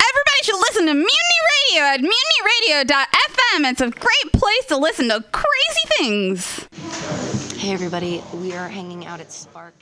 [0.00, 3.70] Everybody should listen to Mutiny Radio at mutinyradio.fm.
[3.70, 6.68] It's a great place to listen to crazy things.
[7.58, 8.22] Hey, everybody.
[8.34, 9.74] We are hanging out at Spark.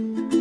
[0.00, 0.39] Ooh,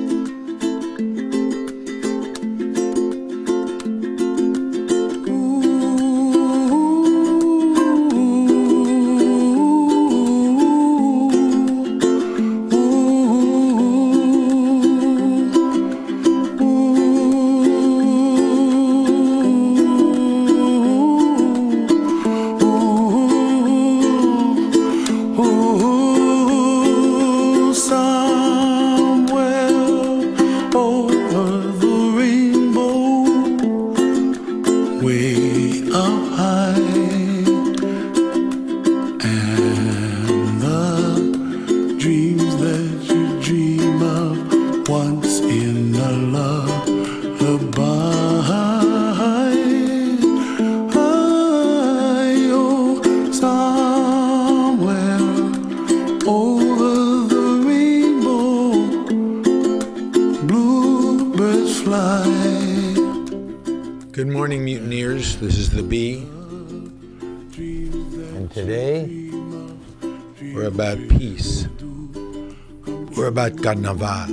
[73.50, 74.30] About carnaval.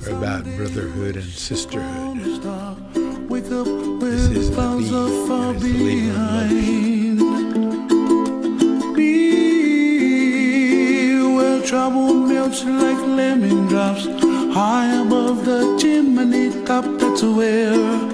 [0.00, 2.18] We're about brotherhood and sisterhood.
[3.28, 3.66] Wake up
[4.00, 7.18] This is the far and it's behind.
[8.96, 9.12] Be
[11.36, 14.06] where trouble melts like lemon drops
[14.54, 16.86] high above the chimney top.
[16.98, 18.11] That's where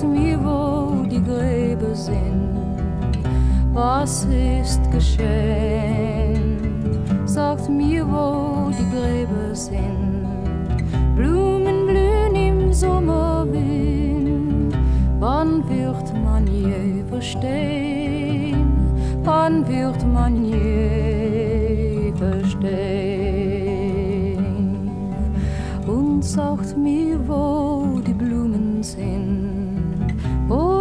[0.00, 2.56] Sagt mir, wo die Gräber sind.
[3.74, 6.56] Was ist geschehen?
[7.26, 10.24] Sagt mir, wo die Gräber sind.
[11.14, 14.74] Blumen blühen im Sommerwind.
[15.18, 18.72] Wann wird man je verstehen?
[19.22, 22.80] Wann wird man je verstehen?
[25.86, 27.59] Und sagt mir, wo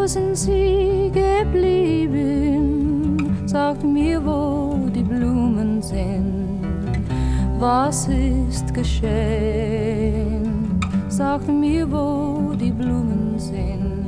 [0.09, 3.17] sind sie geblieben?
[3.45, 6.59] Sagt mir, wo die Blumen sind.
[7.59, 10.79] Was ist geschehen?
[11.09, 14.07] Sagt mir, wo die Blumen sind.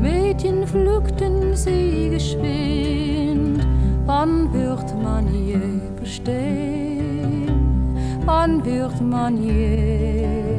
[0.00, 3.66] Mädchen pflückten sie geschwind.
[4.06, 5.58] Wann wird man je
[5.96, 7.50] verstehen?
[8.24, 10.49] Wann wird man je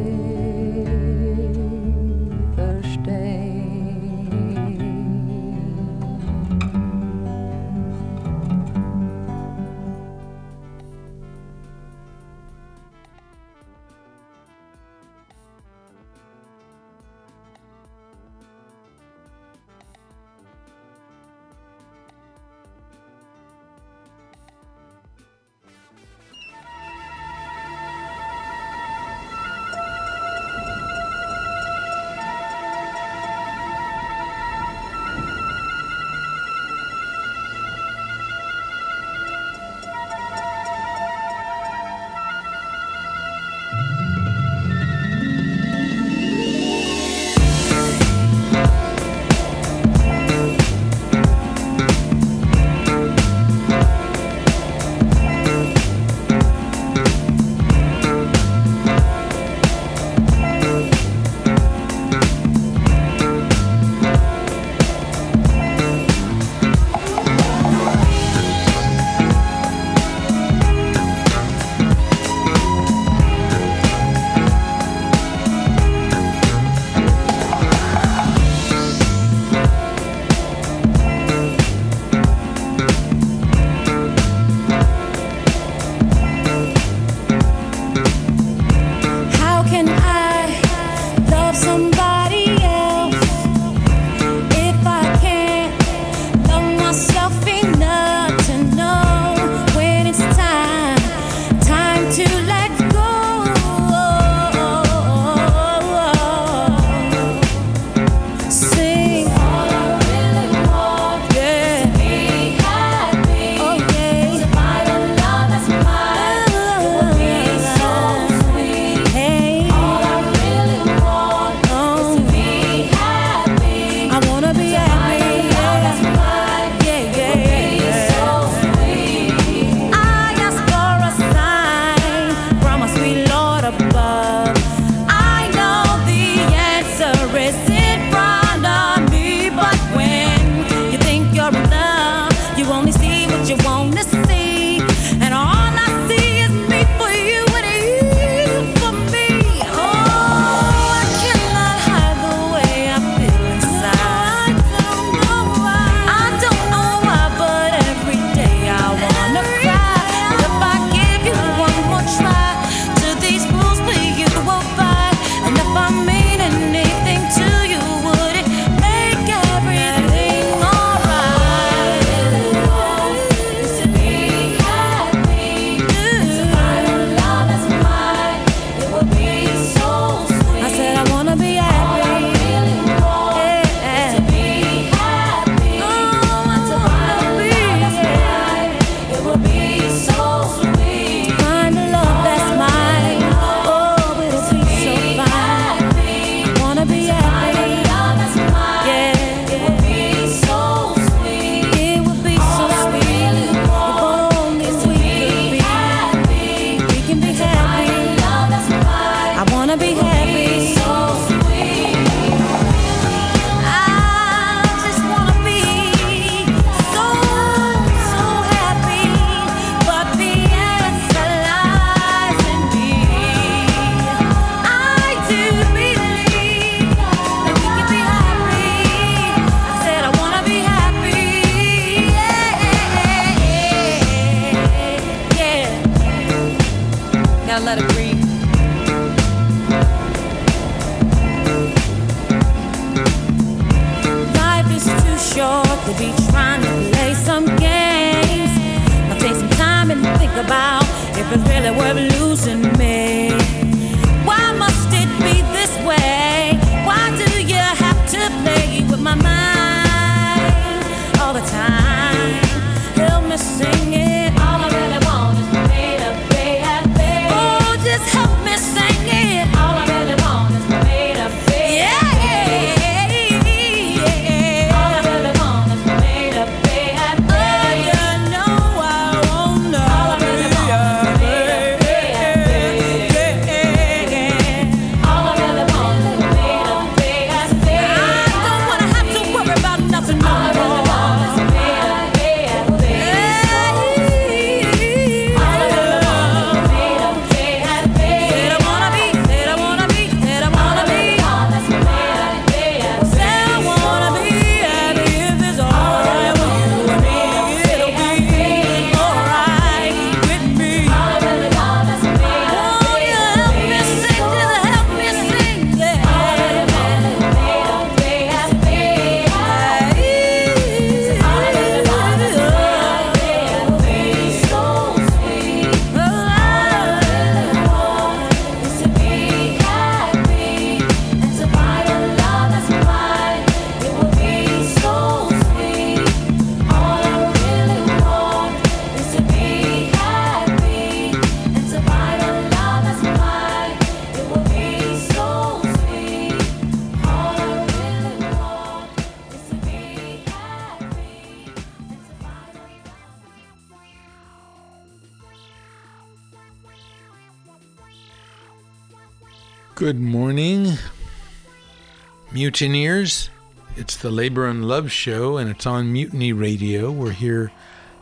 [362.51, 363.29] mutineers.
[363.77, 366.92] It's the Labor and Love Show, and it's on Mutiny Radio.
[366.92, 367.50] We're here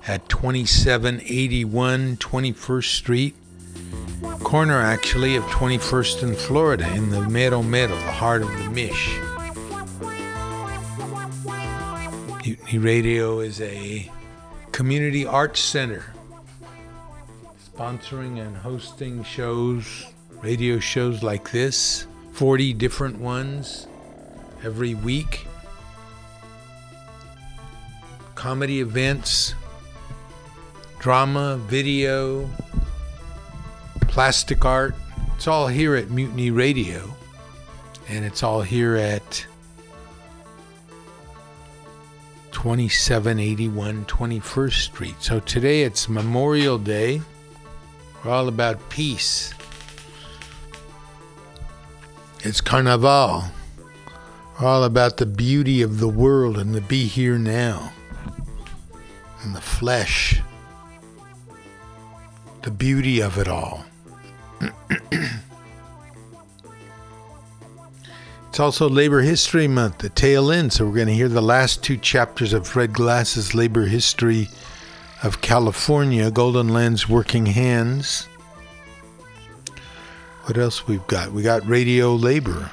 [0.07, 3.35] at 2781 21st Street,
[4.39, 9.19] corner actually of 21st and Florida, in the Mero Mero, the heart of the Mish.
[12.43, 14.11] Mutiny Radio is a
[14.71, 16.05] community arts center
[17.71, 20.07] sponsoring and hosting shows,
[20.41, 23.85] radio shows like this, 40 different ones
[24.63, 25.47] every week,
[28.35, 29.53] comedy events,
[30.99, 32.49] drama, video,
[34.01, 34.95] plastic art.
[35.35, 37.15] It's all here at Mutiny Radio,
[38.07, 39.45] and it's all here at
[42.51, 45.15] 2781 21st Street.
[45.19, 47.21] So today it's Memorial Day.
[48.23, 49.53] We're all about peace.
[52.41, 53.43] It's Carnival.
[54.61, 57.93] All about the beauty of the world and the be here now.
[59.41, 60.41] And the flesh.
[62.63, 63.85] The beauty of it all.
[68.49, 71.81] it's also Labor History Month, the tail end, so we're going to hear the last
[71.81, 74.49] two chapters of Fred Glass's Labor History
[75.23, 78.27] of California, Golden Land's Working Hands.
[80.43, 81.31] What else we've got?
[81.31, 82.69] We got radio labor.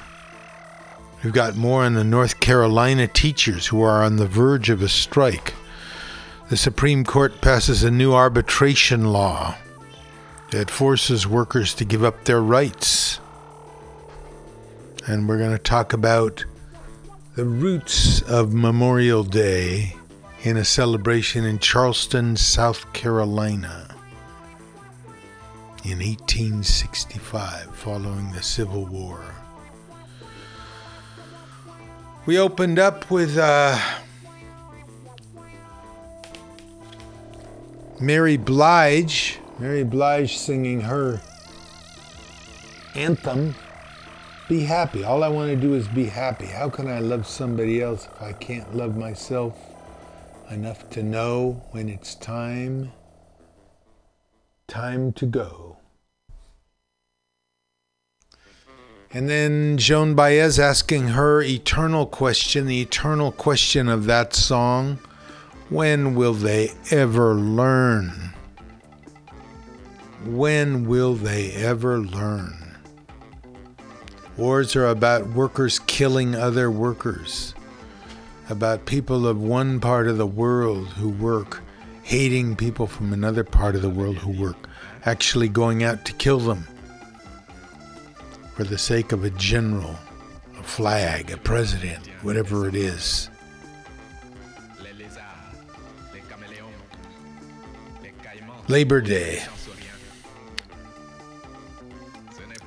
[1.27, 4.89] We've got more on the North Carolina teachers who are on the verge of a
[4.89, 5.55] strike.
[6.51, 9.57] The Supreme Court passes a new arbitration law
[10.53, 13.19] that forces workers to give up their rights.
[15.09, 16.45] And we're going to talk about
[17.35, 19.97] the roots of Memorial Day
[20.45, 23.89] in a celebration in Charleston, South Carolina
[25.83, 29.35] in 1865 following the Civil War.
[32.27, 33.79] We opened up with uh,
[38.01, 41.21] Mary Blige, Mary Blige singing her
[42.97, 43.55] anthem,
[44.49, 45.05] Be Happy.
[45.05, 46.47] All I want to do is be happy.
[46.47, 49.57] How can I love somebody else if I can't love myself
[50.51, 52.91] enough to know when it's time?
[54.67, 55.66] Time to go.
[59.17, 64.99] And then Joan Baez asking her eternal question, the eternal question of that song
[65.71, 68.11] when will they ever learn?
[70.27, 72.77] When will they ever learn?
[74.37, 77.55] Wars are about workers killing other workers,
[78.51, 81.63] about people of one part of the world who work
[82.03, 84.69] hating people from another part of the world who work,
[85.07, 86.69] actually going out to kill them
[88.57, 89.95] for the sake of a general,
[90.59, 93.29] a flag, a president, whatever it is.
[98.66, 99.45] Labor Day.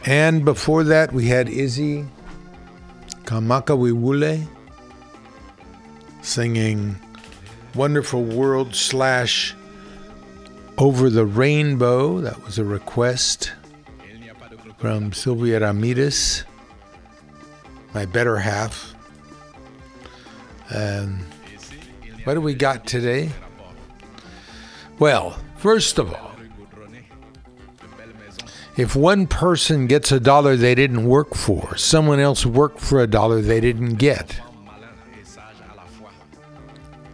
[0.06, 2.06] And before that, we had Izzy
[3.24, 4.48] Kamakawiwo'ole
[6.22, 6.98] singing
[7.74, 9.56] Wonderful World slash
[10.78, 12.22] Over the Rainbow.
[12.22, 13.54] That was a request
[14.80, 16.46] from Sylvia Ramirez,
[17.94, 18.96] my better half.
[20.74, 21.20] Um,
[22.24, 23.30] what do we got today?
[24.98, 26.32] Well, first of all,
[28.78, 33.08] if one person gets a dollar they didn't work for, someone else worked for a
[33.08, 34.40] dollar they didn't get.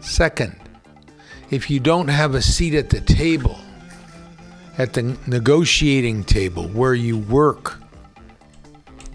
[0.01, 0.55] Second,
[1.49, 3.59] if you don't have a seat at the table,
[4.77, 7.79] at the negotiating table where you work,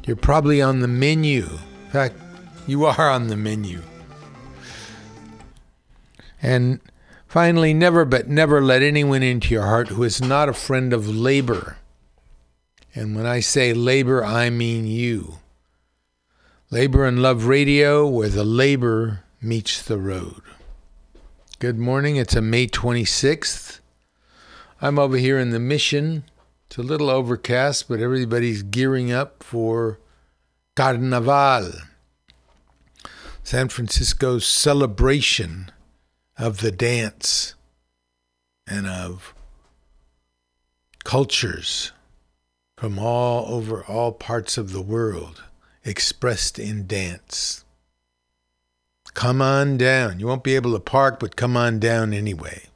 [0.05, 1.43] you're probably on the menu.
[1.85, 2.17] In fact,
[2.67, 3.83] you are on the menu.
[6.43, 6.81] And
[7.27, 11.09] finally, never but never let anyone into your heart who is not a friend of
[11.09, 11.77] labor.
[12.95, 15.39] And when I say labor, I mean you.
[16.71, 20.41] Labor and Love Radio, where the labor meets the road.
[21.59, 22.17] Good morning.
[22.17, 23.80] It's a May 26th.
[24.83, 26.25] I'm over here in the mission.
[26.67, 29.99] It's a little overcast, but everybody's gearing up for
[30.75, 31.73] Carnaval,
[33.43, 35.71] San Francisco's celebration
[36.39, 37.55] of the dance
[38.67, 39.35] and of
[41.05, 41.93] cultures
[42.79, 45.43] from all over all parts of the world
[45.85, 47.67] expressed in dance.
[49.13, 50.21] Come on down.
[50.21, 52.70] You won't be able to park, but come on down anyway.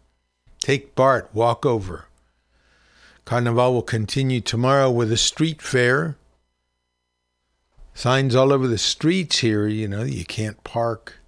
[0.65, 2.07] Take BART, walk over.
[3.27, 6.17] Carnival will continue tomorrow with a street fair.
[7.93, 11.19] Signs all over the streets here, you know, you can't park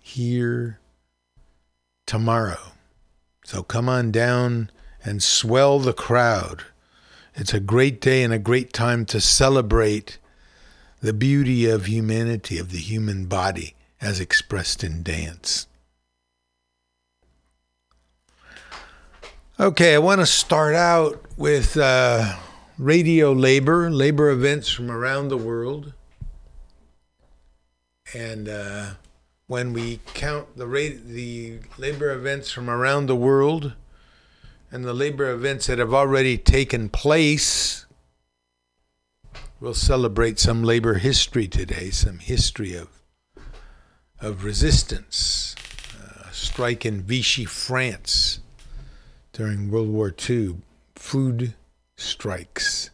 [0.00, 0.78] here
[2.06, 2.70] tomorrow.
[3.44, 4.70] So come on down
[5.04, 6.66] and swell the crowd.
[7.34, 10.18] It's a great day and a great time to celebrate
[11.00, 15.66] the beauty of humanity, of the human body, as expressed in dance.
[19.58, 22.36] Okay, I want to start out with uh,
[22.76, 25.94] radio labor, labor events from around the world.
[28.12, 28.90] And uh,
[29.46, 33.72] when we count the, ra- the labor events from around the world,
[34.70, 37.86] and the labor events that have already taken place.
[39.58, 42.90] We'll celebrate some labor history today, some history of,
[44.20, 45.54] of resistance.
[45.98, 48.40] Uh, strike in Vichy, France
[49.36, 50.56] during World War II,
[50.94, 51.52] food
[51.94, 52.88] strikes.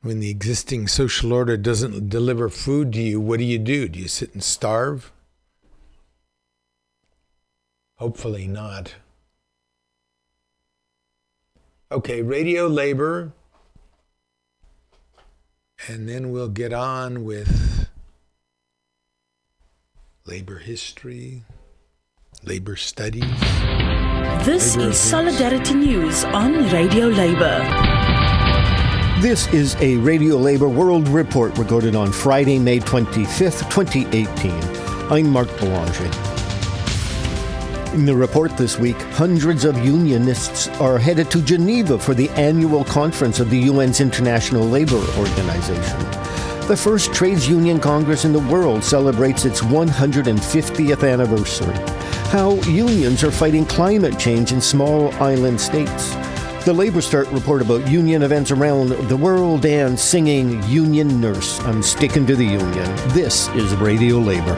[0.00, 3.88] When the existing social order doesn't deliver food to you, what do you do?
[3.88, 5.12] Do you sit and starve?
[7.98, 8.96] Hopefully not.
[11.92, 13.30] Okay, radio labor.
[15.86, 17.88] And then we'll get on with
[20.26, 21.44] labor history,
[22.42, 23.85] labor studies.
[24.44, 27.58] This is Solidarity News on Radio Labor.
[29.20, 34.52] This is a Radio Labor World Report recorded on Friday, May 25th, 2018.
[35.10, 36.10] I'm Marc Belanger.
[37.94, 42.84] In the report this week, hundreds of unionists are headed to Geneva for the annual
[42.84, 45.98] conference of the UN's International Labour Organization.
[46.68, 52.05] The first trades union congress in the world celebrates its 150th anniversary.
[52.30, 56.12] How unions are fighting climate change in small island states.
[56.64, 61.60] The LabourStart report about union events around the world and singing Union Nurse.
[61.60, 62.96] I'm sticking to the union.
[63.14, 64.56] This is Radio Labor.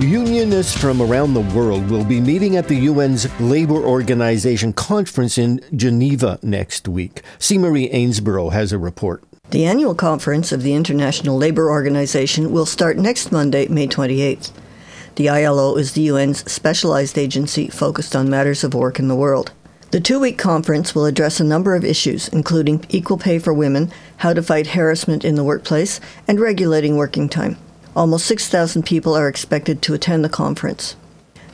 [0.00, 5.60] Unionists from around the world will be meeting at the UN's Labour Organization conference in
[5.74, 7.22] Geneva next week.
[7.40, 7.58] C.
[7.58, 9.24] Marie Ainsborough has a report.
[9.50, 14.52] The annual conference of the International Labour Organization will start next Monday, May 28th.
[15.16, 19.52] The ILO is the UN's specialized agency focused on matters of work in the world.
[19.90, 23.92] The two week conference will address a number of issues, including equal pay for women,
[24.16, 27.58] how to fight harassment in the workplace, and regulating working time.
[27.94, 30.96] Almost 6,000 people are expected to attend the conference.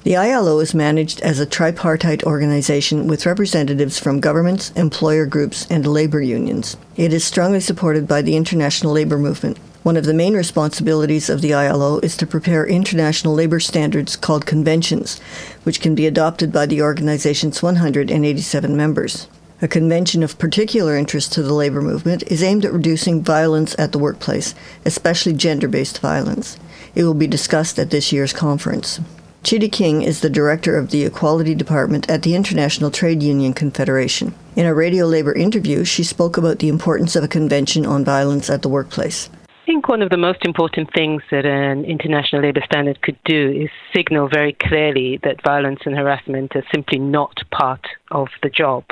[0.04, 5.84] The ILO is managed as a tripartite organization with representatives from governments, employer groups, and
[5.84, 6.76] labor unions.
[6.96, 9.58] It is strongly supported by the international labor movement.
[9.84, 14.44] One of the main responsibilities of the ILO is to prepare international labor standards called
[14.44, 15.20] conventions,
[15.62, 19.28] which can be adopted by the organization's 187 members.
[19.62, 23.92] A convention of particular interest to the labor movement is aimed at reducing violence at
[23.92, 26.58] the workplace, especially gender based violence.
[26.94, 29.00] It will be discussed at this year's conference.
[29.44, 34.34] Chidi King is the director of the Equality Department at the International Trade Union Confederation.
[34.56, 38.50] In a Radio Labor interview, she spoke about the importance of a convention on violence
[38.50, 39.30] at the workplace.
[39.68, 43.50] I think one of the most important things that an international labour standard could do
[43.50, 48.84] is signal very clearly that violence and harassment are simply not part of the job.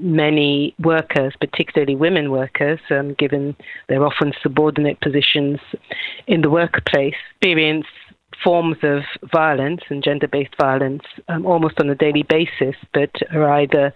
[0.00, 3.54] Many workers, particularly women workers, um, given
[3.88, 5.60] their often subordinate positions
[6.26, 7.86] in the workplace, experience
[8.42, 13.50] forms of violence and gender based violence um, almost on a daily basis, but are
[13.60, 13.92] either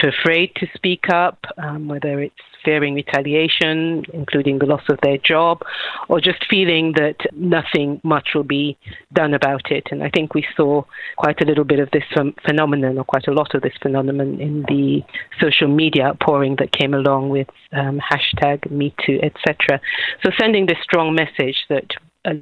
[0.00, 5.18] too afraid to speak up, um, whether it's fearing retaliation, including the loss of their
[5.18, 5.60] job,
[6.08, 8.76] or just feeling that nothing much will be
[9.12, 9.86] done about it.
[9.90, 10.82] And I think we saw
[11.16, 12.04] quite a little bit of this
[12.44, 15.02] phenomenon, or quite a lot of this phenomenon, in the
[15.40, 19.80] social media outpouring that came along with um, hashtag MeToo, etc.
[20.24, 21.90] So sending this strong message that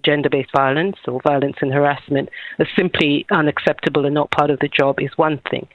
[0.05, 4.69] gender based violence or violence and harassment as simply unacceptable and not part of the
[4.69, 5.67] job is one thing.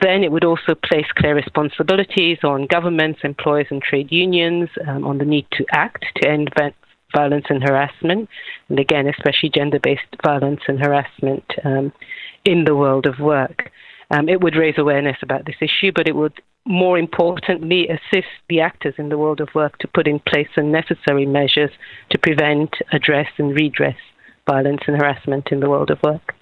[0.00, 5.18] Then it would also place clear responsibilities on governments, employers, and trade unions um, on
[5.18, 6.52] the need to act to end
[7.14, 8.28] violence and harassment,
[8.68, 11.92] and again, especially gender based violence and harassment um,
[12.44, 13.70] in the world of work.
[14.10, 18.60] Um, it would raise awareness about this issue, but it would more importantly assist the
[18.60, 21.70] actors in the world of work to put in place the necessary measures
[22.10, 23.96] to prevent, address, and redress
[24.46, 26.34] violence and harassment in the world of work.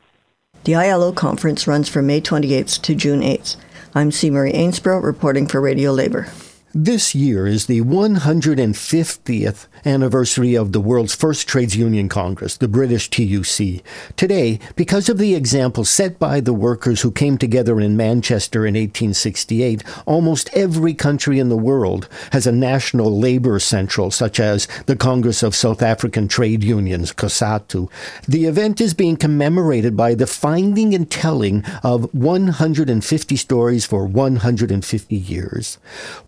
[0.65, 3.57] The ILO conference runs from May 28th to June 8th.
[3.95, 4.31] I'm C.
[4.31, 6.27] Marie Ainsborough reporting for Radio Labor.
[6.77, 13.09] This year is the 150th anniversary of the world's first trades union congress, the British
[13.11, 13.81] TUC.
[14.17, 18.75] Today, because of the example set by the workers who came together in Manchester in
[18.75, 24.97] 1868, almost every country in the world has a national labor central, such as the
[24.97, 27.89] Congress of South African Trade Unions, COSATU.
[28.27, 35.15] The event is being commemorated by the finding and telling of 150 stories for 150
[35.15, 35.79] years.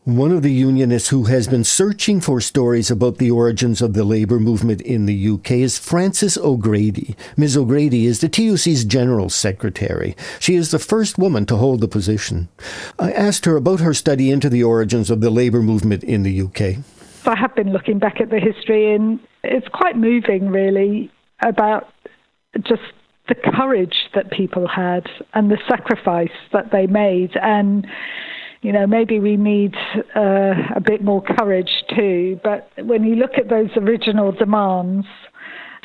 [0.05, 4.05] One of the unionists who has been searching for stories about the origins of the
[4.05, 7.17] labor movement in the UK is Frances O'Grady.
[7.39, 7.57] Ms.
[7.57, 10.15] O'Grady is the TUC's General Secretary.
[10.39, 12.49] She is the first woman to hold the position.
[12.99, 16.43] I asked her about her study into the origins of the labor movement in the
[16.43, 16.85] UK.
[17.27, 21.11] I have been looking back at the history, and it's quite moving, really,
[21.43, 21.93] about
[22.61, 22.83] just
[23.29, 27.37] the courage that people had and the sacrifice that they made.
[27.43, 27.87] And
[28.67, 29.77] you know, maybe we need
[30.17, 32.41] uh, a bit more courage too.
[32.43, 35.07] But when you look at those original demands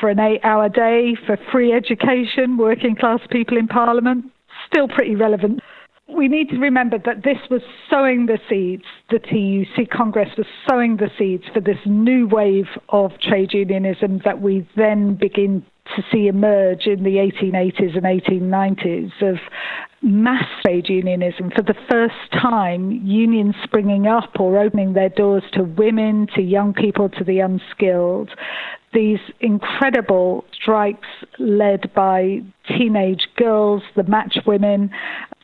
[0.00, 4.24] for an eight hour day, for free education, working class people in Parliament,
[4.66, 5.60] still pretty relevant.
[6.08, 10.96] We need to remember that this was sowing the seeds, the TUC Congress was sowing
[10.96, 15.64] the seeds for this new wave of trade unionism that we then begin
[15.94, 19.38] to see emerge in the 1880s and 1890s of
[20.02, 25.62] mass trade unionism for the first time, unions springing up or opening their doors to
[25.62, 28.30] women, to young people, to the unskilled.
[28.92, 34.90] These incredible strikes led by teenage girls, the match women,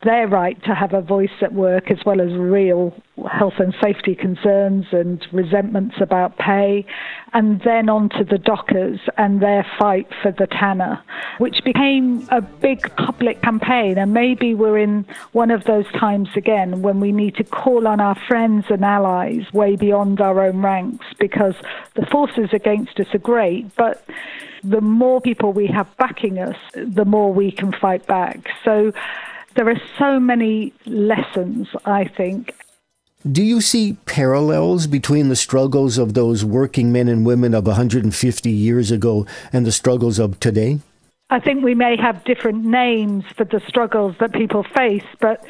[0.02, 2.94] their right to have a voice at work as well as real
[3.30, 6.86] health and safety concerns and resentments about pay,
[7.32, 11.02] and then on to the dockers and their fight for the tanner,
[11.38, 13.98] which became a big public campaign.
[13.98, 18.00] And maybe we're in one of those times again when we need to call on
[18.00, 21.54] our friends and allies way beyond our own ranks because
[21.94, 24.04] the forces against us are great, but
[24.62, 28.48] the more people we have backing us, the more we can fight back.
[28.64, 28.92] So
[29.54, 32.54] there are so many lessons, I think.
[33.30, 38.50] Do you see parallels between the struggles of those working men and women of 150
[38.50, 40.78] years ago and the struggles of today?
[41.30, 45.44] I think we may have different names for the struggles that people face, but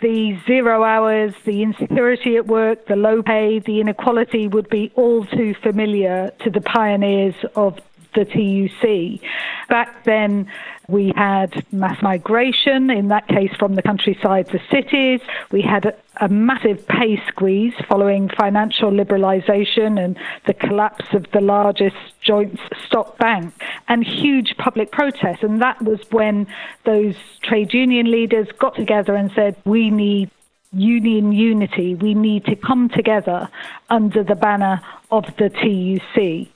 [0.00, 5.24] the zero hours, the insecurity at work, the low pay, the inequality would be all
[5.24, 7.80] too familiar to the pioneers of
[8.14, 9.26] the TUC.
[9.68, 10.50] Back then,
[10.88, 15.20] we had mass migration, in that case from the countryside to cities.
[15.50, 20.16] We had a, massive pay squeeze following financial liberalisation and
[20.46, 23.52] the collapse of the largest joint stock bank
[23.88, 25.42] and huge public protests.
[25.42, 26.46] And that was when
[26.84, 30.30] those trade union leaders got together and said, we need
[30.72, 31.94] union unity.
[31.94, 33.48] We need to come together
[33.90, 36.48] under the banner of the TUC.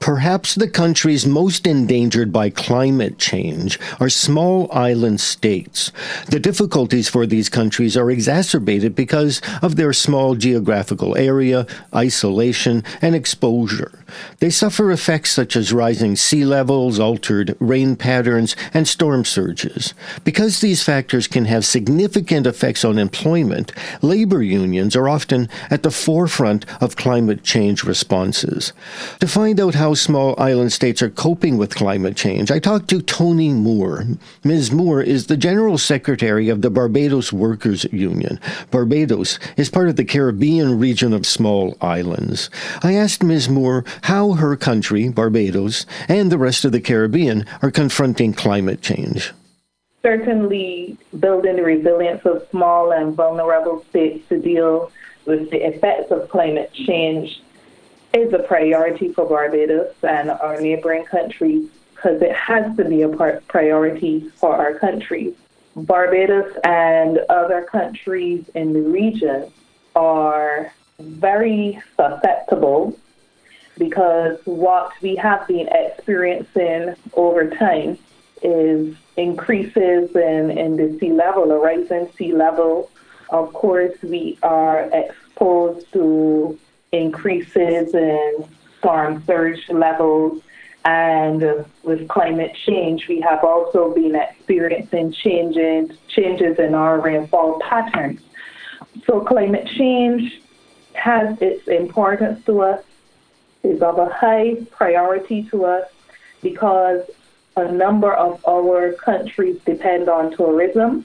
[0.00, 5.92] Perhaps the countries most endangered by climate change are small island states.
[6.26, 13.14] The difficulties for these countries are exacerbated because of their small geographical area, isolation, and
[13.14, 14.02] exposure.
[14.38, 19.92] They suffer effects such as rising sea levels, altered rain patterns, and storm surges.
[20.24, 25.90] Because these factors can have significant effects on employment, labor unions are often at the
[25.90, 28.72] forefront of climate change responses.
[29.20, 33.02] To find out how small island states are coping with climate change, I talked to
[33.02, 34.04] Toni Moore.
[34.44, 34.72] Ms.
[34.72, 38.40] Moore is the General Secretary of the Barbados Workers Union.
[38.70, 42.50] Barbados is part of the Caribbean region of small islands.
[42.82, 43.48] I asked Ms.
[43.48, 49.32] Moore how her country, Barbados, and the rest of the Caribbean are confronting climate change.
[50.02, 54.90] Certainly, building the resilience of small and vulnerable states to deal
[55.26, 57.40] with the effects of climate change
[58.12, 63.08] is a priority for Barbados and our neighboring countries because it has to be a
[63.48, 65.34] priority for our countries.
[65.76, 69.52] Barbados and other countries in the region
[69.94, 72.98] are very susceptible
[73.78, 77.98] because what we have been experiencing over time
[78.42, 82.90] is increases in, in the sea level, a rising sea level.
[83.28, 86.58] Of course, we are exposed to
[86.92, 88.44] increases in
[88.78, 90.42] storm surge levels.
[90.84, 98.22] And with climate change, we have also been experiencing changes, changes in our rainfall patterns.
[99.04, 100.40] So climate change
[100.94, 102.84] has its importance to us,
[103.62, 105.90] is of a high priority to us
[106.42, 107.02] because
[107.56, 111.04] a number of our countries depend on tourism.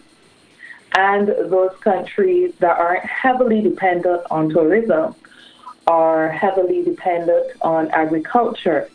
[0.98, 5.15] And those countries that aren't heavily dependent on tourism
[5.88, 8.89] are heavily dependent on agriculture.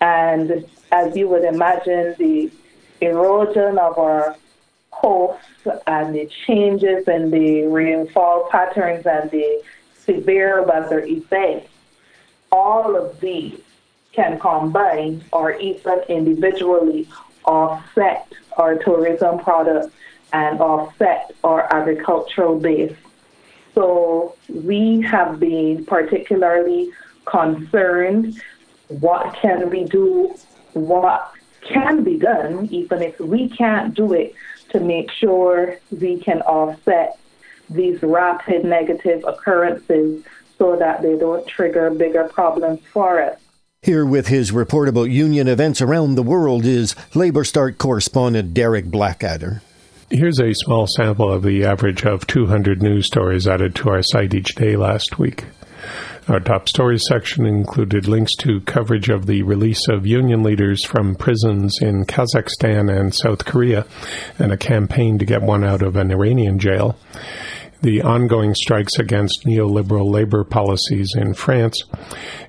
[0.00, 2.50] And as you would imagine, the
[3.00, 4.36] erosion of our
[4.90, 9.62] coasts and the changes in the rainfall patterns and the
[9.96, 11.68] severe weather events,
[12.50, 13.60] all of these
[14.12, 17.08] can combine or even individually
[17.44, 19.94] offset our tourism product
[20.32, 22.96] and offset our agricultural base.
[23.74, 26.90] So we have been particularly
[27.26, 28.40] concerned
[28.88, 30.34] what can we do,
[30.72, 34.34] what can be done, even if we can't do it,
[34.70, 37.18] to make sure we can offset
[37.70, 40.24] these rapid negative occurrences
[40.56, 43.38] so that they don't trigger bigger problems for us.
[43.82, 49.62] Here with his report about union events around the world is LabourStart correspondent Derek Blackadder.
[50.10, 54.32] Here's a small sample of the average of 200 news stories added to our site
[54.32, 55.44] each day last week.
[56.28, 61.14] Our top stories section included links to coverage of the release of union leaders from
[61.14, 63.84] prisons in Kazakhstan and South Korea
[64.38, 66.98] and a campaign to get one out of an Iranian jail,
[67.82, 71.84] the ongoing strikes against neoliberal labor policies in France,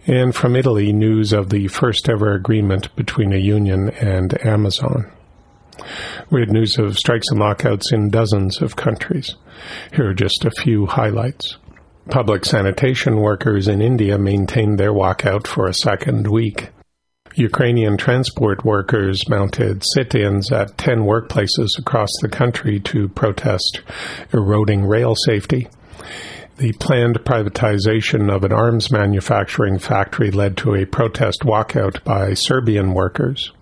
[0.07, 5.11] and from Italy, news of the first ever agreement between a union and Amazon.
[6.29, 9.35] We had news of strikes and lockouts in dozens of countries.
[9.93, 11.57] Here are just a few highlights.
[12.09, 16.69] Public sanitation workers in India maintained their walkout for a second week.
[17.35, 23.81] Ukrainian transport workers mounted sit ins at 10 workplaces across the country to protest
[24.33, 25.67] eroding rail safety.
[26.57, 32.93] The planned privatization of an arms manufacturing factory led to a protest walkout by Serbian
[32.93, 33.53] workers.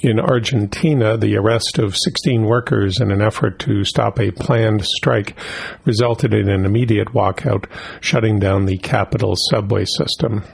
[0.00, 5.36] In Argentina, the arrest of 16 workers in an effort to stop a planned strike
[5.84, 7.66] resulted in an immediate walkout,
[8.00, 10.44] shutting down the capital's subway system.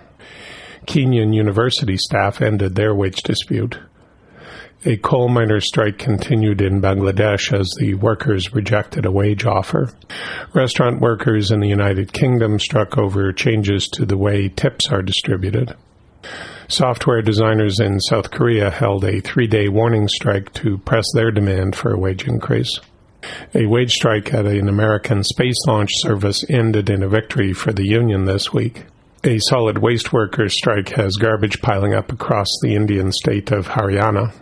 [0.86, 3.78] Kenyan university staff ended their wage dispute.
[4.84, 9.92] A coal miner strike continued in Bangladesh as the workers rejected a wage offer.
[10.54, 15.74] Restaurant workers in the United Kingdom struck over changes to the way tips are distributed.
[16.68, 21.76] Software designers in South Korea held a three day warning strike to press their demand
[21.76, 22.80] for a wage increase.
[23.54, 27.86] A wage strike at an American space launch service ended in a victory for the
[27.86, 28.84] union this week.
[29.22, 34.32] A solid waste workers strike has garbage piling up across the Indian state of Haryana.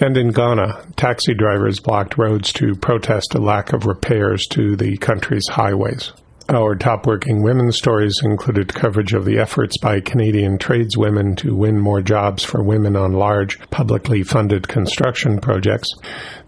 [0.00, 4.96] And in Ghana, taxi drivers blocked roads to protest a lack of repairs to the
[4.96, 6.12] country's highways.
[6.50, 11.78] Our top working women's stories included coverage of the efforts by Canadian tradeswomen to win
[11.78, 15.92] more jobs for women on large, publicly funded construction projects,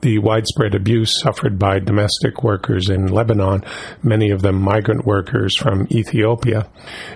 [0.01, 3.63] the widespread abuse suffered by domestic workers in Lebanon,
[4.03, 6.67] many of them migrant workers from Ethiopia,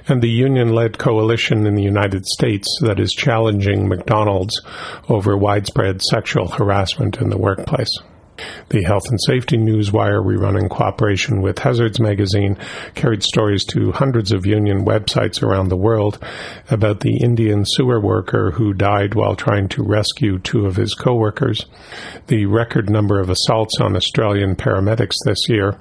[0.07, 4.61] and the union led coalition in the United States that is challenging McDonald's
[5.09, 7.99] over widespread sexual harassment in the workplace.
[8.68, 12.57] The Health and Safety Newswire we run in cooperation with Hazards Magazine
[12.95, 16.18] carried stories to hundreds of union websites around the world
[16.70, 21.66] about the Indian sewer worker who died while trying to rescue two of his co-workers,
[22.26, 25.78] the record number of assaults on Australian paramedics this year,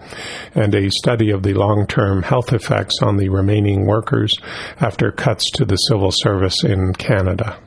[0.53, 4.38] and a study of the long-term health effects on the remaining workers
[4.80, 7.57] after cuts to the civil service in Canada.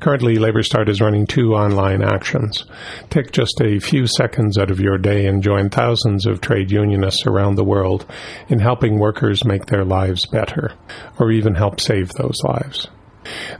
[0.00, 2.64] Currently, LabourStart is running two online actions.
[3.10, 7.26] Take just a few seconds out of your day and join thousands of trade unionists
[7.26, 8.06] around the world
[8.48, 10.72] in helping workers make their lives better,
[11.18, 12.88] or even help save those lives.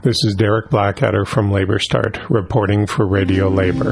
[0.03, 3.91] This is Derek Blackadder from LabourStart, reporting for Radio Labour.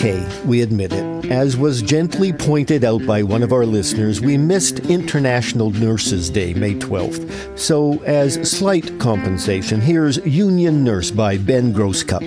[0.00, 1.30] Okay, we admit it.
[1.30, 6.54] As was gently pointed out by one of our listeners, we missed International Nurses Day,
[6.54, 7.58] May 12th.
[7.58, 12.22] So, as slight compensation, here's Union Nurse by Ben Grosscup.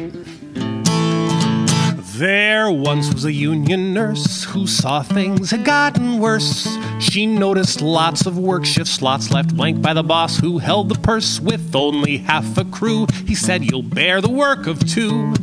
[2.19, 6.67] There once was a union nurse who saw things had gotten worse.
[6.99, 10.99] She noticed lots of work shift slots left blank by the boss who held the
[10.99, 13.07] purse with only half a crew.
[13.25, 15.33] He said, You'll bear the work of two.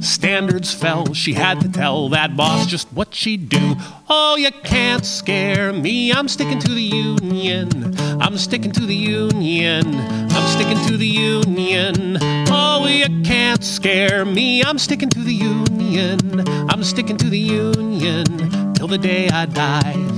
[0.00, 3.76] Standards fell, she had to tell that boss just what she'd do.
[4.08, 7.94] Oh, you can't scare me, I'm sticking to the union.
[8.20, 9.94] I'm sticking to the union.
[9.94, 12.18] I'm sticking to the union.
[12.50, 16.48] Oh, you can't scare me, I'm sticking to the union.
[16.70, 20.17] I'm sticking to the union till the day I die.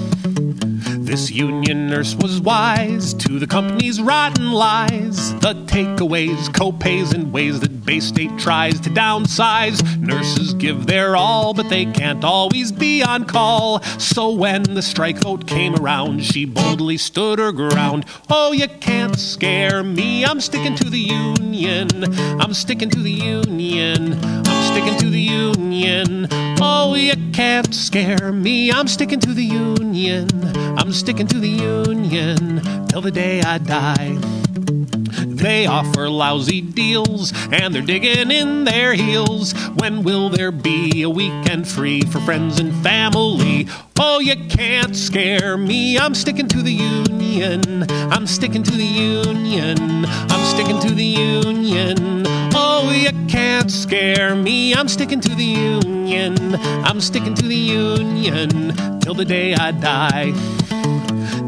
[1.10, 5.34] This union nurse was wise to the company's rotten lies.
[5.40, 9.82] The takeaways, co-pays, and ways that Bay State tries to downsize.
[9.98, 13.82] Nurses give their all, but they can't always be on call.
[13.98, 18.04] So when the strike vote came around, she boldly stood her ground.
[18.30, 20.24] Oh, you can't scare me.
[20.24, 22.04] I'm sticking to the union.
[22.40, 24.16] I'm sticking to the union.
[24.24, 26.28] I'm sticking to the union.
[26.92, 28.72] Oh, you can't scare me.
[28.72, 30.28] I'm sticking to the union.
[30.76, 34.18] I'm sticking to the union till the day I die.
[35.24, 39.54] They offer lousy deals and they're digging in their heels.
[39.76, 43.68] When will there be a weekend free for friends and family?
[43.96, 45.96] Oh, you can't scare me.
[45.96, 47.84] I'm sticking to the union.
[47.88, 50.06] I'm sticking to the union.
[50.06, 52.24] I'm sticking to the union.
[52.52, 53.09] Oh, you
[53.60, 54.74] can't scare me.
[54.74, 56.54] I'm sticking to the union.
[56.82, 60.30] I'm sticking to the union till the day I die.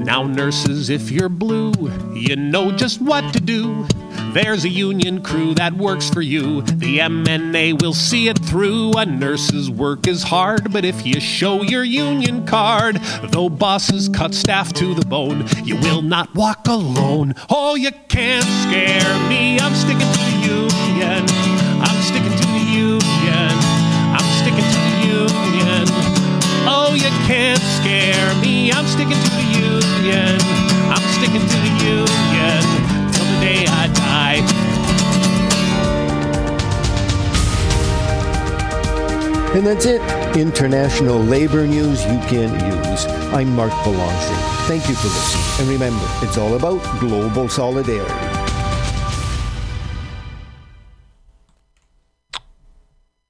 [0.04, 1.72] Now, nurses, if you're blue,
[2.14, 3.86] you know just what to do.
[4.34, 6.60] There's a union crew that works for you.
[6.60, 8.92] The MNA will see it through.
[8.98, 12.96] A nurse's work is hard, but if you show your union card,
[13.30, 17.34] though bosses cut staff to the bone, you will not walk alone.
[17.48, 19.58] Oh, you can't scare me.
[19.58, 21.41] I'm sticking to the union.
[22.12, 23.54] Sticking to the union.
[24.12, 25.84] I'm sticking to the union.
[26.68, 28.70] Oh, you can't scare me.
[28.70, 30.36] I'm sticking to the union.
[30.92, 32.62] I'm sticking to the union
[33.12, 34.40] till the day I die.
[39.56, 40.02] And that's it.
[40.36, 43.06] International labor news you can use.
[43.32, 44.36] I'm Marc Belanger.
[44.68, 45.44] Thank you for listening.
[45.60, 48.32] And remember, it's all about global solidarity.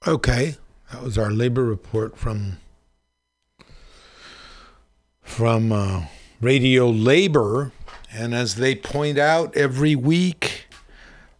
[0.05, 0.57] Okay,
[0.91, 2.57] that was our labor report from
[5.21, 6.07] from uh,
[6.41, 7.71] Radio Labor,
[8.11, 10.65] and as they point out every week,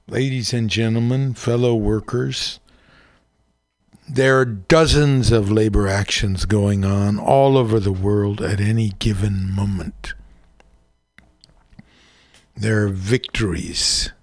[0.07, 2.61] ladies and gentlemen, fellow workers,
[4.07, 9.51] there are dozens of labor actions going on all over the world at any given
[9.51, 10.13] moment.
[12.55, 14.13] There are victories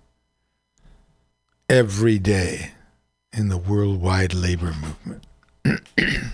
[1.69, 2.73] every day
[3.33, 5.27] in the worldwide labor movement.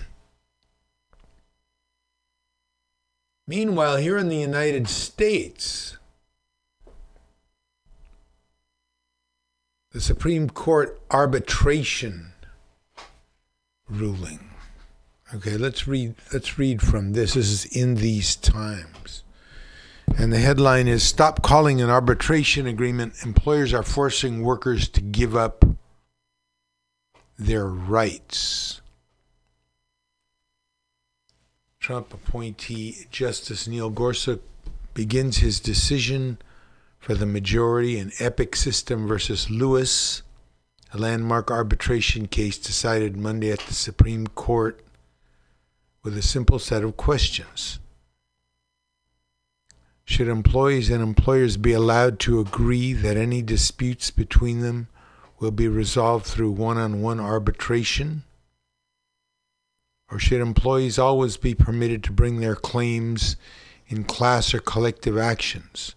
[3.47, 5.97] Meanwhile, here in the United States,
[9.91, 12.33] the Supreme Court arbitration
[13.89, 14.49] ruling.
[15.33, 17.33] Okay, let's read let's read from this.
[17.35, 19.23] This is in these times.
[20.17, 23.13] And the headline is Stop calling an arbitration agreement.
[23.23, 25.65] Employers are forcing workers to give up
[27.37, 28.81] their rights.
[31.79, 34.41] Trump appointee Justice Neil Gorsuch
[34.93, 36.37] begins his decision
[36.99, 40.23] for the majority in Epic System versus Lewis,
[40.93, 44.83] a landmark arbitration case decided Monday at the Supreme Court
[46.03, 47.79] with a simple set of questions.
[50.03, 54.87] Should employees and employers be allowed to agree that any disputes between them
[55.39, 58.23] will be resolved through one on one arbitration?
[60.09, 63.35] Or should employees always be permitted to bring their claims
[63.87, 65.95] in class or collective actions,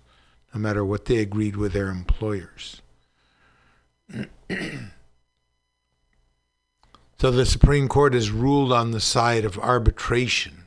[0.52, 2.82] no matter what they agreed with their employers?
[7.18, 10.64] so the Supreme Court has ruled on the side of arbitration,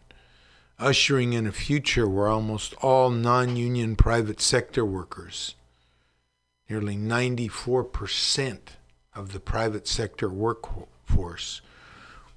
[0.79, 5.55] ushering in a future where almost all non union private sector workers,
[6.69, 8.59] nearly 94%
[9.15, 11.61] of the private sector workforce,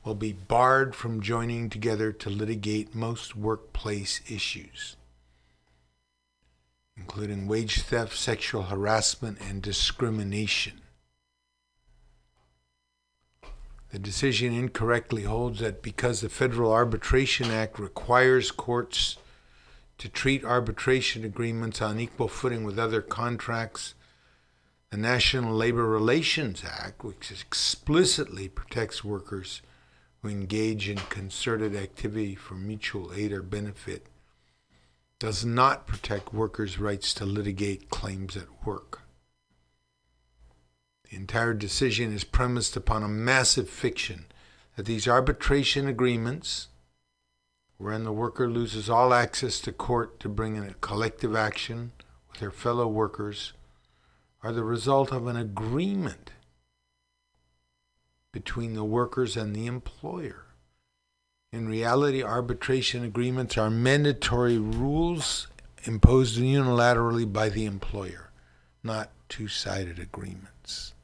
[0.05, 4.97] will be barred from joining together to litigate most workplace issues,
[6.97, 10.81] including wage theft, sexual harassment, and discrimination.
[13.91, 19.17] The decision incorrectly holds that because the Federal Arbitration Act requires courts
[19.99, 23.95] to treat arbitration agreements on equal footing with other contracts,
[24.91, 29.63] the National Labor Relations Act, which explicitly protects workers
[30.23, 34.07] who engage in concerted activity for mutual aid or benefit
[35.19, 39.03] does not protect workers' rights to litigate claims at work.
[41.11, 44.27] The entire decision is premised upon a massive fiction
[44.77, 46.69] that these arbitration agreements,
[47.79, 51.93] wherein the worker loses all access to court to bring in a collective action
[52.31, 53.53] with her fellow workers,
[54.47, 56.31] are the result of an agreement
[58.31, 60.45] between the workers and the employer.
[61.51, 65.49] In reality, arbitration agreements are mandatory rules
[65.83, 68.31] imposed unilaterally by the employer,
[68.85, 70.95] not two sided agreements.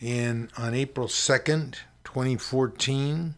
[0.00, 1.74] And on April 2nd,
[2.12, 3.36] 2014,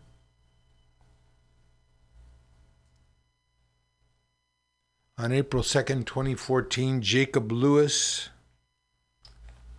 [5.17, 8.31] On April 2nd, 2014, Jacob Lewis,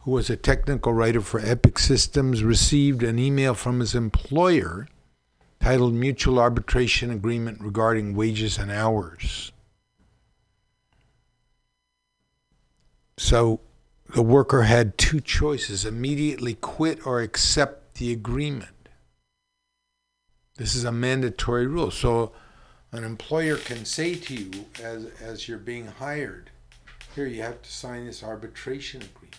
[0.03, 4.87] who was a technical writer for Epic Systems, received an email from his employer
[5.59, 9.51] titled Mutual Arbitration Agreement Regarding Wages and Hours.
[13.17, 13.59] So
[14.13, 18.74] the worker had two choices immediately quit or accept the agreement.
[20.57, 21.91] This is a mandatory rule.
[21.91, 22.31] So
[22.91, 26.49] an employer can say to you as, as you're being hired,
[27.13, 29.35] here, you have to sign this arbitration agreement.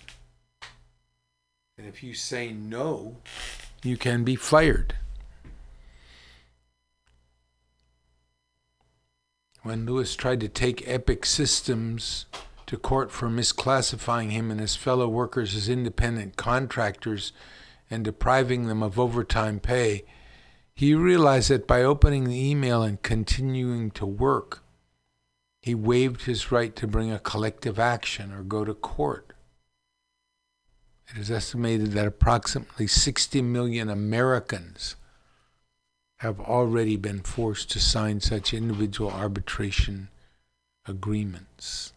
[1.76, 3.18] And if you say no,
[3.82, 4.96] you can be fired.
[9.62, 12.26] When Lewis tried to take Epic Systems
[12.66, 17.32] to court for misclassifying him and his fellow workers as independent contractors
[17.90, 20.04] and depriving them of overtime pay,
[20.76, 24.62] he realized that by opening the email and continuing to work,
[25.62, 29.32] he waived his right to bring a collective action or go to court.
[31.08, 34.96] It is estimated that approximately 60 million Americans
[36.16, 40.08] have already been forced to sign such individual arbitration
[40.86, 41.94] agreements.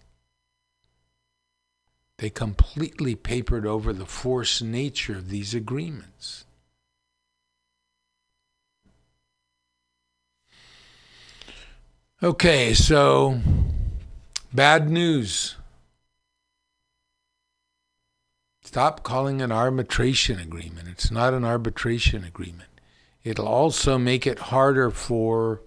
[2.18, 6.46] They completely papered over the forced nature of these agreements.
[12.22, 13.40] Okay, so
[14.54, 15.56] bad news.
[18.62, 20.90] Stop calling an arbitration agreement.
[20.90, 22.68] It's not an arbitration agreement.
[23.24, 25.62] It'll also make it harder for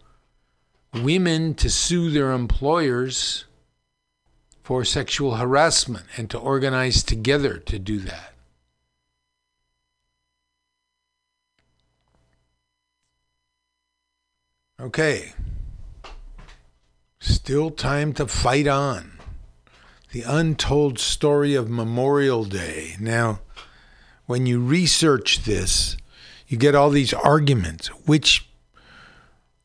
[0.92, 3.46] women to sue their employers
[4.62, 8.34] for sexual harassment and to organize together to do that.
[14.78, 15.32] Okay.
[17.52, 19.18] Still time to fight on.
[20.12, 22.96] The untold story of Memorial Day.
[22.98, 23.40] Now,
[24.24, 25.98] when you research this,
[26.48, 27.88] you get all these arguments.
[28.06, 28.48] Which,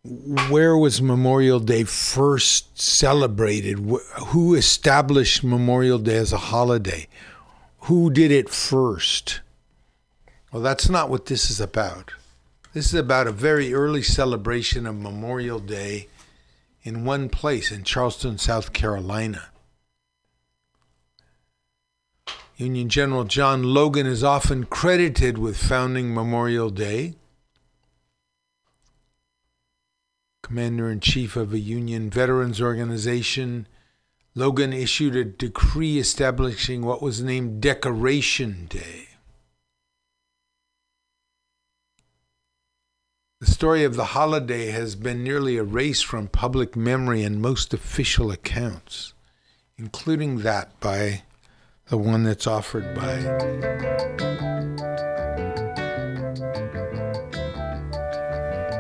[0.04, 3.80] where was Memorial Day first celebrated?
[3.80, 7.08] Who established Memorial Day as a holiday?
[7.84, 9.40] Who did it first?
[10.52, 12.12] Well, that's not what this is about.
[12.74, 16.10] This is about a very early celebration of Memorial Day
[16.88, 19.50] in one place in Charleston, South Carolina.
[22.56, 27.16] Union General John Logan is often credited with founding Memorial Day.
[30.42, 33.68] Commander in chief of a Union veterans organization,
[34.34, 39.07] Logan issued a decree establishing what was named Decoration Day.
[43.40, 48.32] The story of the holiday has been nearly erased from public memory and most official
[48.32, 49.14] accounts,
[49.78, 51.22] including that by
[51.90, 53.22] the one that's offered by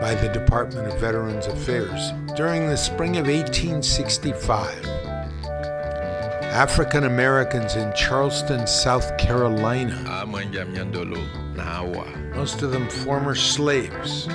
[0.01, 2.11] by the Department of Veterans Affairs.
[2.35, 5.06] During the spring of 1865,
[6.57, 10.25] African Americans in Charleston, South Carolina,
[12.33, 14.25] most of them former slaves,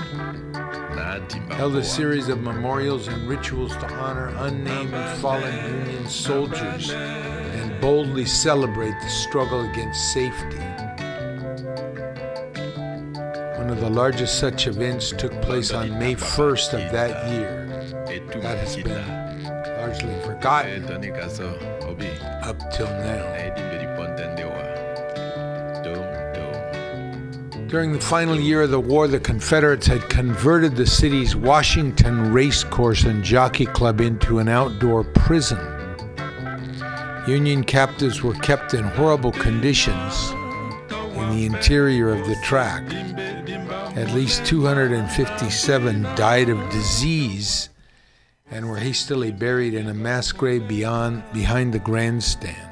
[1.50, 8.24] held a series of memorials and rituals to honor unnamed fallen Union soldiers and boldly
[8.24, 10.58] celebrate the struggle against safety.
[13.58, 17.66] One of the largest such events took place on May 1st of that year.
[18.40, 19.22] That has been
[19.78, 20.86] largely forgotten
[22.42, 23.32] up till now.
[27.72, 33.04] During the final year of the war, the Confederates had converted the city's Washington Racecourse
[33.04, 35.58] and Jockey Club into an outdoor prison.
[37.26, 40.32] Union captives were kept in horrible conditions
[41.16, 42.82] in the interior of the track.
[43.96, 47.70] At least 257 died of disease
[48.52, 52.68] and were hastily buried in a mass grave beyond, behind the grandstand.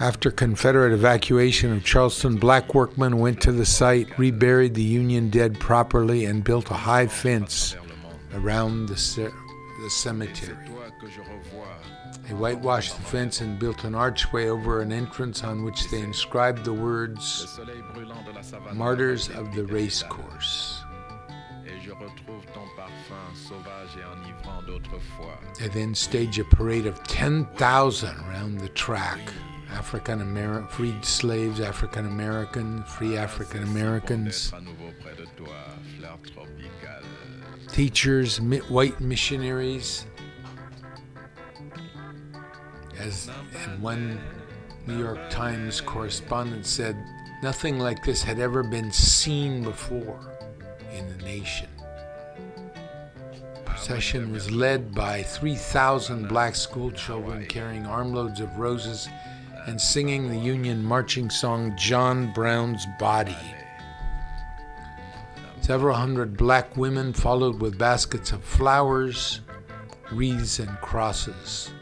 [0.00, 5.58] After Confederate evacuation of Charleston, black workmen went to the site, reburied the Union dead
[5.60, 7.76] properly, and built a high fence
[8.34, 9.32] around the,
[9.82, 10.56] the cemetery.
[12.26, 16.64] They whitewashed the fence and built an archway over an entrance on which they inscribed
[16.64, 17.46] the words
[18.74, 20.80] Martyrs of the Racecourse.
[25.58, 29.20] They then stage a parade of 10,000 around the track.
[29.70, 34.52] African American, freed slaves, African American, free African Americans,
[37.68, 40.06] teachers, white missionaries.
[42.98, 43.28] As
[43.64, 44.20] and one
[44.86, 46.96] New York Times correspondent said,
[47.44, 50.18] nothing like this had ever been seen before
[50.94, 51.68] in the nation.
[53.54, 59.10] The Procession was led by 3,000 black school children carrying armloads of roses
[59.66, 63.36] and singing the Union marching song John Brown's Body.
[65.60, 69.42] Several hundred black women followed with baskets of flowers,
[70.10, 71.73] wreaths, and crosses.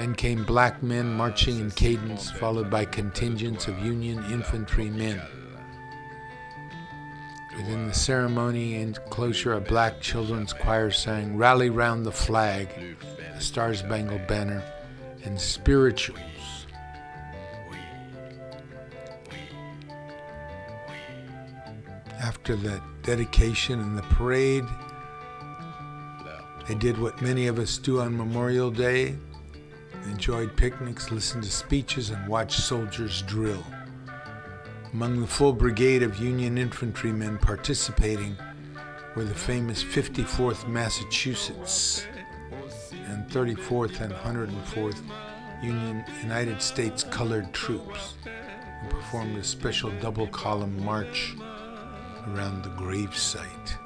[0.00, 5.20] Then came black men marching in cadence, followed by contingents of Union infantry men.
[7.54, 12.70] Within the ceremony enclosure, a black children's choir sang Rally Round the Flag,
[13.34, 14.62] the Star Spangled Banner,
[15.24, 16.64] and spirituals.
[22.22, 24.64] After the dedication and the parade,
[26.66, 29.18] they did what many of us do on Memorial Day
[30.06, 33.64] enjoyed picnics, listened to speeches, and watched soldiers drill.
[34.92, 38.36] Among the full brigade of Union infantrymen participating
[39.14, 42.06] were the famous 54th Massachusetts
[42.92, 45.00] and 34th and 104th
[45.62, 51.34] Union United States Colored Troops, who performed a special double column march
[52.28, 53.79] around the gravesite.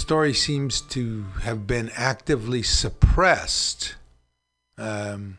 [0.00, 3.96] Story seems to have been actively suppressed.
[4.78, 5.36] Um,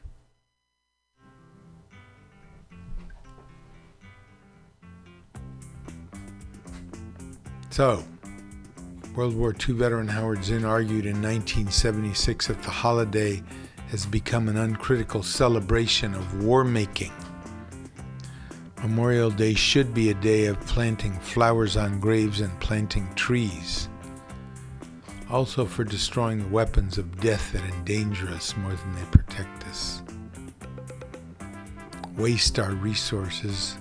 [7.72, 8.04] so,
[9.16, 13.42] World War II veteran Howard Zinn argued in 1976 that the holiday
[13.90, 17.12] has become an uncritical celebration of war making.
[18.84, 23.90] Memorial Day should be a day of planting flowers on graves and planting trees.
[25.32, 30.04] Also, for destroying the weapons of death that endanger us more than they protect us,
[32.18, 33.78] waste our resources,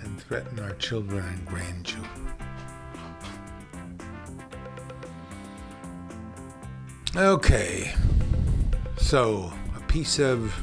[0.00, 2.34] and threaten our children and grandchildren.
[7.14, 7.92] Okay,
[8.96, 10.54] so a piece of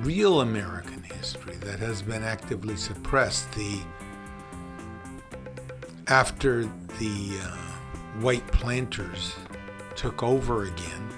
[0.00, 3.52] real American history that has been actively suppressed.
[3.52, 3.78] The
[6.08, 6.62] after
[6.98, 7.65] the uh,
[8.20, 9.34] white planters
[9.94, 11.08] took over again,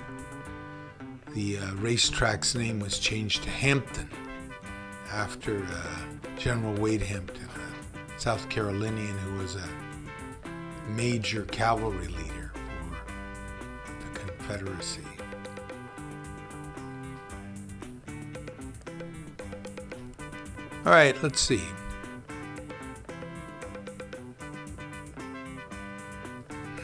[1.35, 4.09] the uh, racetrack's name was changed to Hampton
[5.13, 5.97] after uh,
[6.39, 9.69] General Wade Hampton, a South Carolinian who was a
[10.91, 12.53] major cavalry leader
[13.85, 15.03] for the Confederacy.
[20.85, 21.63] All right, let's see.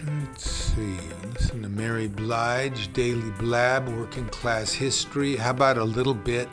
[0.06, 0.98] Let's see.
[1.32, 5.36] Listen to Mary Blige, Daily Blab, Working Class History.
[5.36, 6.48] How about a little bit?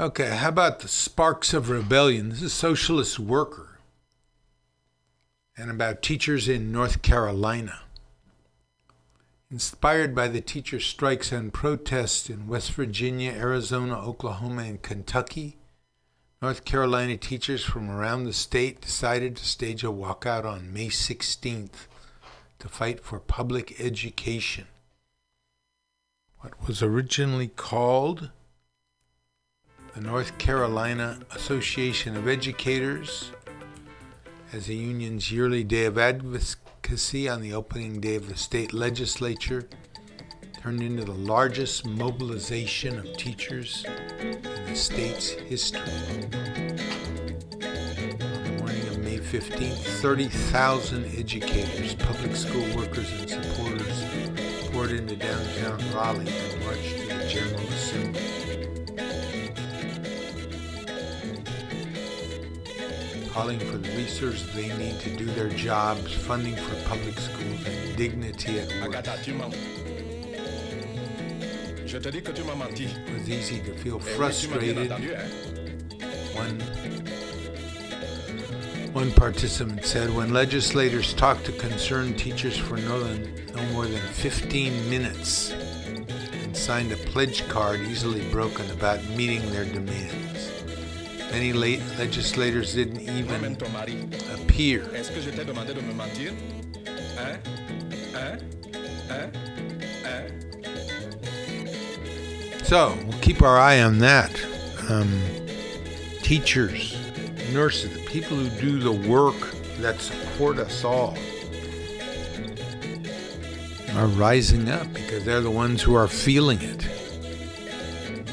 [0.00, 2.28] Okay, how about the Sparks of Rebellion?
[2.28, 3.80] This is Socialist Worker.
[5.56, 7.80] And about teachers in North Carolina.
[9.50, 15.56] Inspired by the teacher strikes and protests in West Virginia, Arizona, Oklahoma, and Kentucky,
[16.40, 21.88] North Carolina teachers from around the state decided to stage a walkout on May 16th
[22.60, 24.66] to fight for public education.
[26.38, 28.30] What was originally called
[29.98, 33.32] the North Carolina Association of Educators
[34.52, 39.68] as the union's yearly day of advocacy on the opening day of the state legislature
[40.62, 43.84] turned into the largest mobilization of teachers
[44.20, 45.80] in the state's history.
[45.80, 46.30] On
[48.44, 54.04] the morning of May 15th, 30,000 educators, public school workers, and supporters
[54.70, 58.37] poured into downtown Raleigh and marched to the General Assembly.
[63.38, 67.96] Calling for the resources they need to do their jobs, funding for public schools, and
[67.96, 68.96] dignity at work.
[71.86, 74.90] It was easy to feel frustrated.
[76.34, 76.58] One,
[78.92, 84.00] one participant said, when legislators talk to concerned teachers for no, than, no more than
[84.14, 90.57] 15 minutes and signed a pledge card easily broken about meeting their demands.
[91.30, 93.56] Many late legislators didn't even
[94.34, 94.84] appear.
[102.64, 104.44] So we'll keep our eye on that.
[104.90, 105.20] Um,
[106.22, 106.96] teachers,
[107.52, 109.36] nurses, the people who do the work
[109.78, 111.16] that support us all
[113.94, 116.97] are rising up because they're the ones who are feeling it.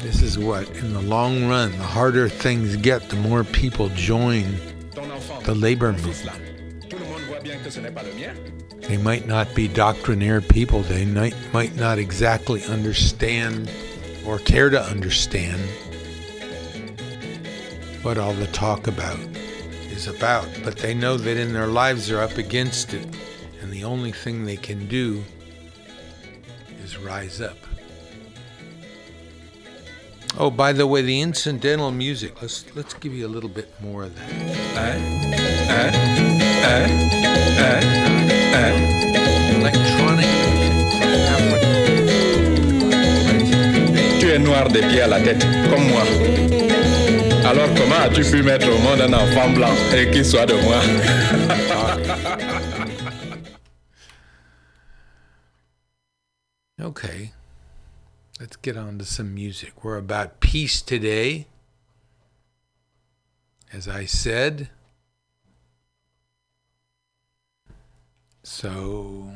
[0.02, 4.44] This is what, in the long run, the harder things get, the more people join
[5.44, 6.42] the labor movement.
[8.82, 13.70] They might not be doctrinaire people, they might, might not exactly understand
[14.24, 15.60] or care to understand
[18.02, 19.18] what all the talk about
[19.90, 23.08] is about, but they know that in their lives they're up against it,
[23.60, 25.24] and the only thing they can do
[26.84, 27.56] is rise up.
[30.38, 32.42] Oh, by the way, the incidental music.
[32.42, 34.30] Let's let's give you a little bit more of that.
[39.56, 40.26] Electronic
[44.20, 46.02] Tu es noir des pieds à la tête, comme moi.
[47.46, 50.80] Alors comment as-tu pu mettre au monde un enfant blanc et qu'il soit de moi
[56.78, 57.35] Okay.
[58.38, 59.82] Let's get on to some music.
[59.82, 61.46] We're about peace today.
[63.72, 64.68] As I said,
[68.42, 69.32] so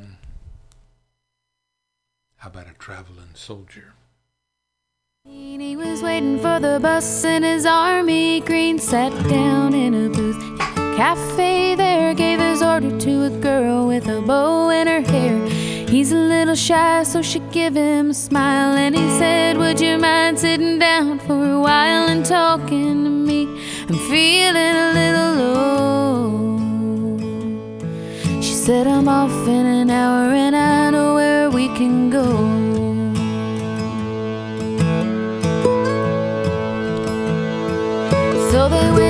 [2.37, 3.95] how about a traveling soldier?
[5.33, 10.43] He was waiting for the bus in his army green, sat down in a booth.
[10.43, 15.03] In a cafe there, gave his order to a girl with a bow in her
[15.03, 15.39] hair.
[15.87, 19.99] He's a little shy, so she give him a smile, and he said, Would you
[19.99, 23.47] mind sitting down for a while and talking to me?
[23.89, 26.59] I'm feeling a little low.
[28.41, 32.70] She said, I'm off in an hour, and I know where we can go.
[38.73, 39.10] over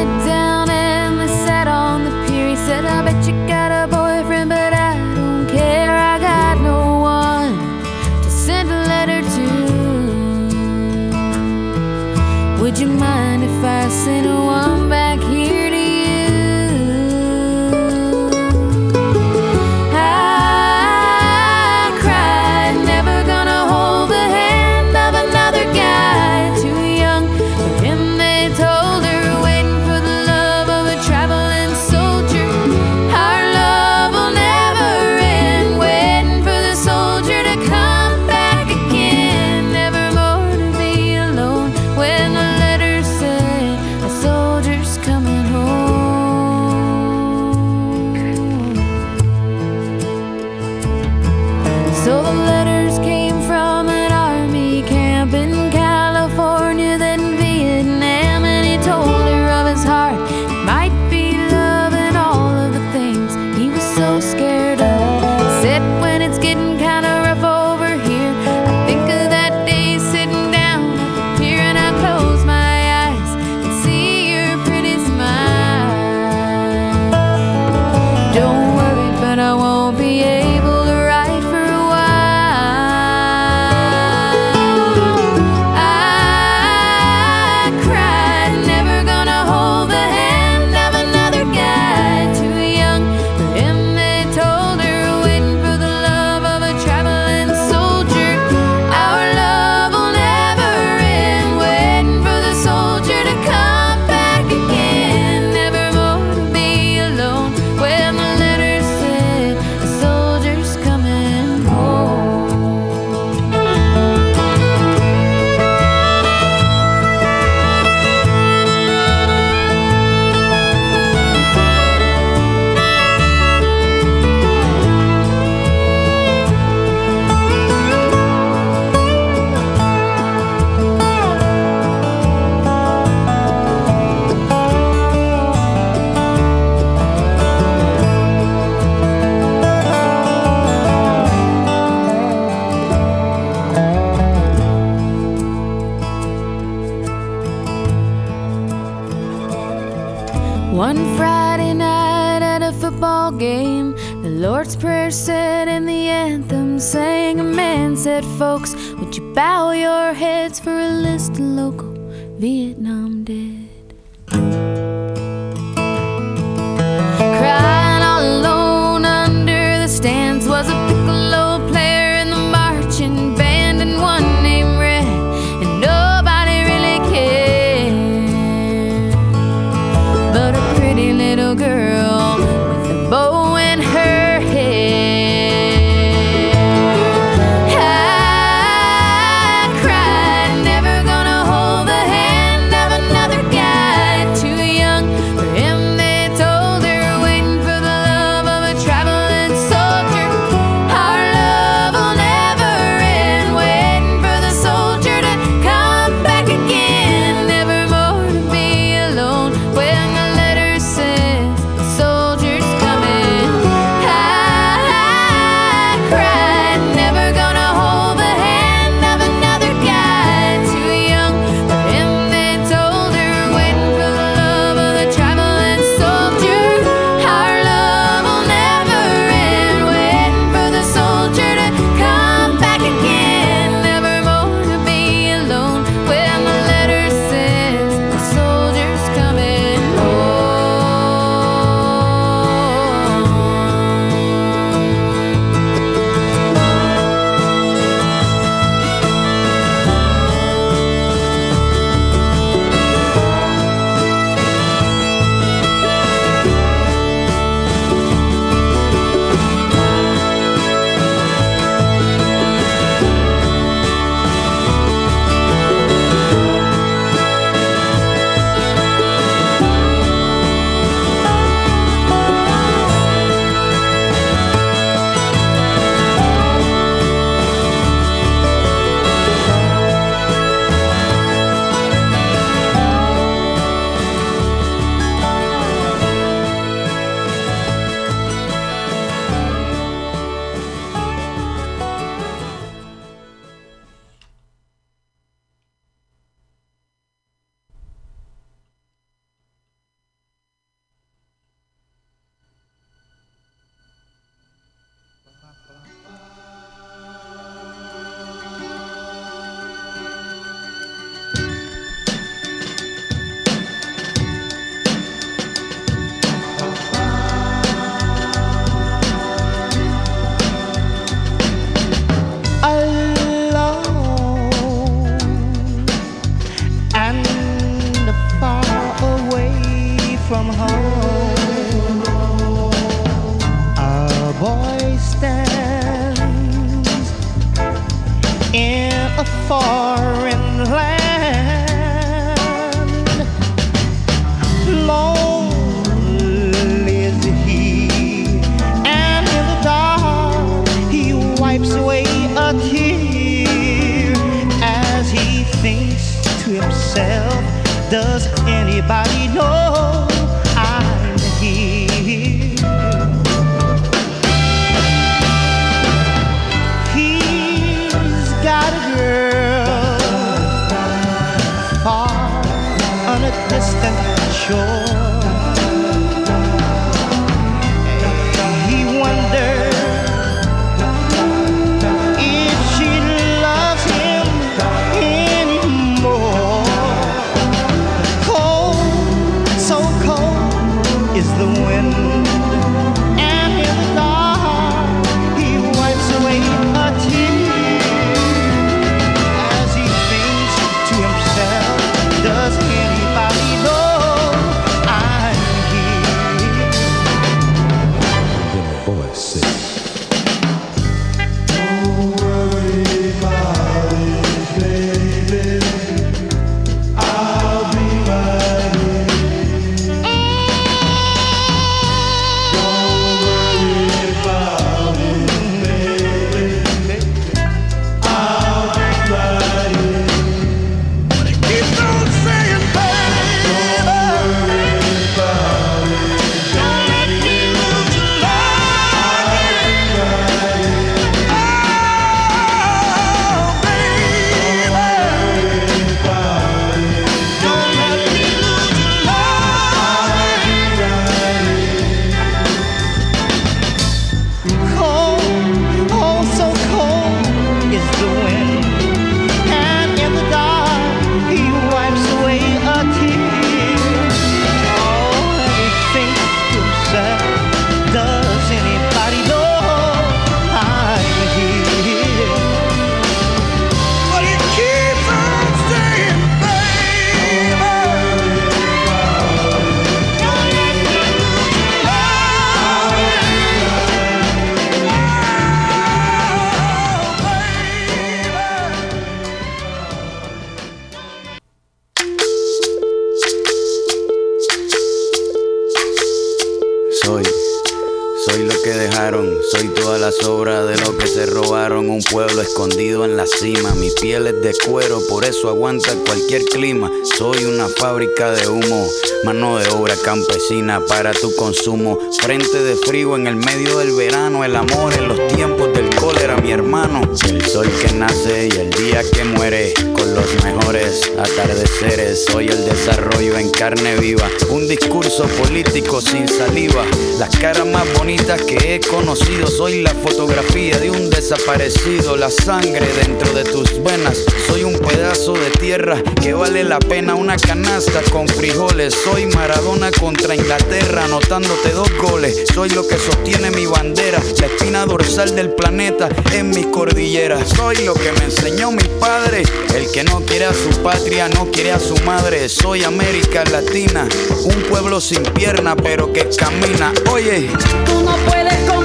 [507.02, 508.86] Soy una fábrica de humo,
[509.24, 511.98] mano de obra campesina para tu consumo.
[512.20, 516.36] Frente de frío en el medio del verano, el amor en los tiempos del cólera,
[516.38, 517.02] mi hermano.
[517.28, 522.24] El sol que nace y el día que muere, con los mejores atardeceres.
[522.26, 526.84] Soy el desarrollo en carne viva, un discurso político sin saliva.
[527.18, 532.86] Las caras más bonitas que he conocido, soy la fotografía de un desaparecido, la sangre
[533.04, 534.18] dentro de tus venas.
[534.46, 538.94] Soy un pedazo de tierra que vale la pena una canasta con frijoles.
[539.10, 542.44] Soy Maradona contra Inglaterra, anotándote dos goles.
[542.54, 547.48] Soy lo que sostiene mi bandera, la espina dorsal del planeta en mis cordilleras.
[547.48, 549.42] Soy lo que me enseñó mi padre,
[549.74, 552.48] el que no quiere a su patria, no quiere a su madre.
[552.48, 554.06] Soy América Latina,
[554.44, 556.92] un pueblo sin pierna pero que camina.
[557.10, 557.50] Oye,
[557.86, 558.79] Tú no puedes comprar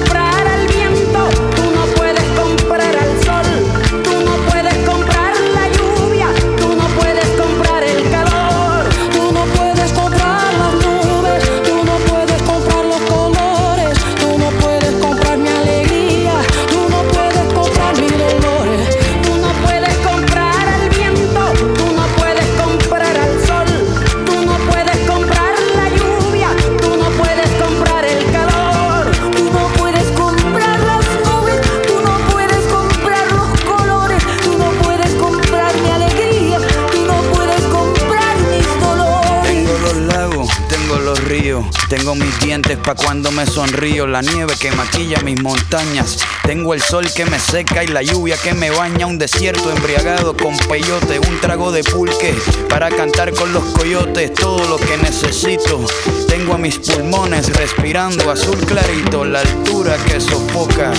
[42.20, 47.05] mis dientes pa' cuando me sonrío, la nieve que maquilla mis montañas, tengo el sol
[47.16, 51.39] que me seca y la lluvia que me baña, un desierto embriagado con peyote, un
[51.41, 52.34] trago de pulque
[52.70, 55.86] para cantar con los coyotes, todo lo que necesito.
[56.28, 60.93] Tengo a mis pulmones respirando azul clarito, la altura que sofoca.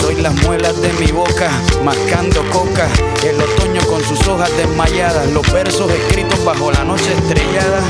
[0.00, 1.50] Soy las muelas de mi boca,
[1.84, 2.88] mascando coca.
[3.22, 7.80] El otoño con sus hojas desmayadas, los versos escritos bajo la noche estrellada.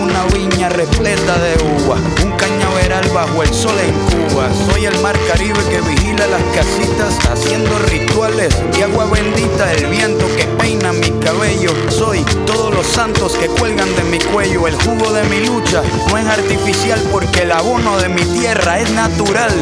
[0.00, 1.54] Una viña repleta de
[1.84, 4.48] uva, un cañaveral bajo el sol en Cuba.
[4.70, 9.72] Soy el mar Caribe que vigila las casitas, haciendo rituales y agua bendita.
[9.72, 11.72] El viento que peina mi cabello.
[11.90, 14.68] Soy todos los santos que cuelgan de mi cuello.
[14.68, 18.90] El jugo de mi lucha no es artificial porque el abono de mi tierra es
[18.92, 19.52] natural.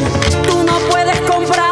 [0.47, 1.64] Tú no puedes comprar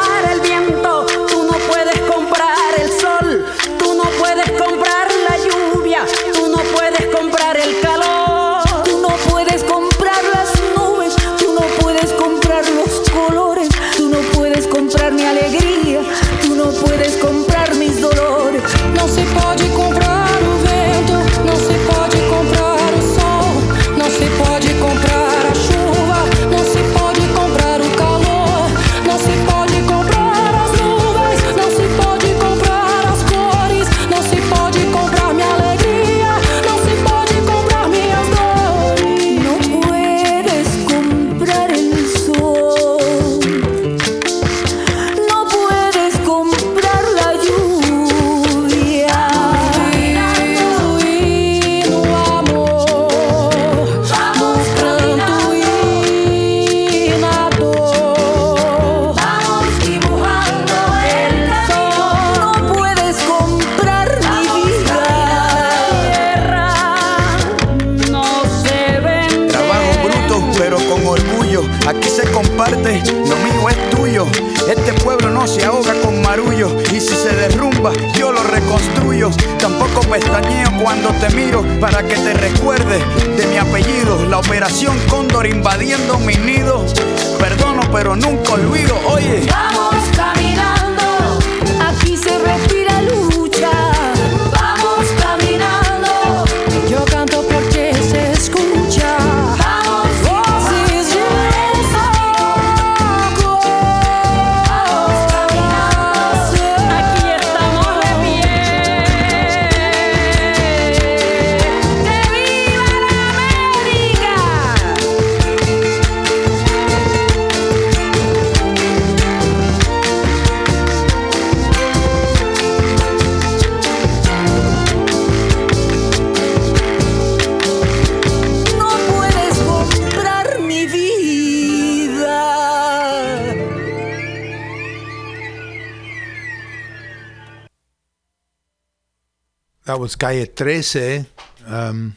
[140.24, 141.25] Calle Trece,
[141.66, 142.16] um,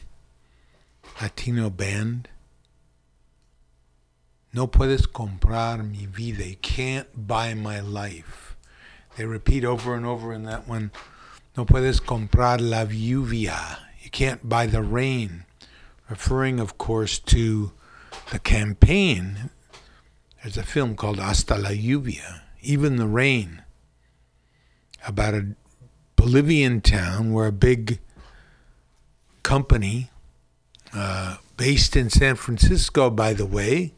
[1.20, 2.28] Latino band.
[4.52, 6.46] No puedes comprar mi vida.
[6.46, 8.56] You can't buy my life.
[9.16, 10.92] They repeat over and over in that one.
[11.56, 13.78] No puedes comprar la lluvia.
[14.00, 15.44] You can't buy the rain.
[16.08, 17.72] Referring, of course, to
[18.30, 19.50] the campaign.
[20.44, 23.64] There's a film called Hasta la lluvia, Even the Rain,
[25.04, 25.56] about a
[26.26, 28.00] Bolivian town where a big
[29.44, 30.10] company,
[30.92, 33.92] uh, based in San Francisco, by the way,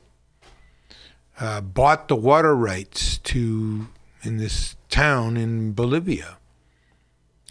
[1.40, 3.88] uh, bought the water rights to
[4.22, 6.36] in this town in Bolivia,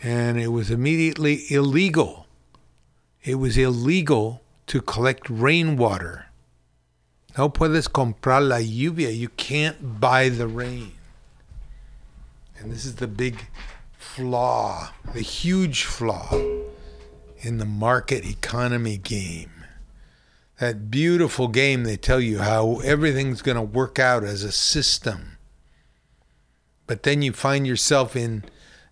[0.03, 2.27] and it was immediately illegal.
[3.23, 6.27] It was illegal to collect rainwater.
[7.35, 9.09] No puedes comprar la lluvia.
[9.09, 10.91] You can't buy the rain.
[12.59, 13.47] And this is the big
[14.17, 16.27] flaw, the huge flaw
[17.41, 19.51] in the market economy game.
[20.59, 25.37] That beautiful game, they tell you how everything's going to work out as a system.
[26.87, 28.43] But then you find yourself in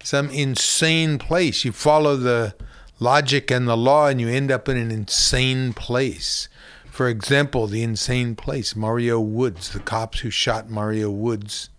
[0.03, 1.65] some insane place.
[1.65, 2.53] You follow the
[2.99, 6.49] logic and the law, and you end up in an insane place.
[6.91, 11.69] For example, the insane place, Mario Woods, the cops who shot Mario Woods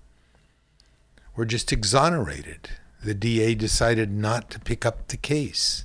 [1.37, 2.71] were just exonerated.
[3.07, 5.85] The DA decided not to pick up the case.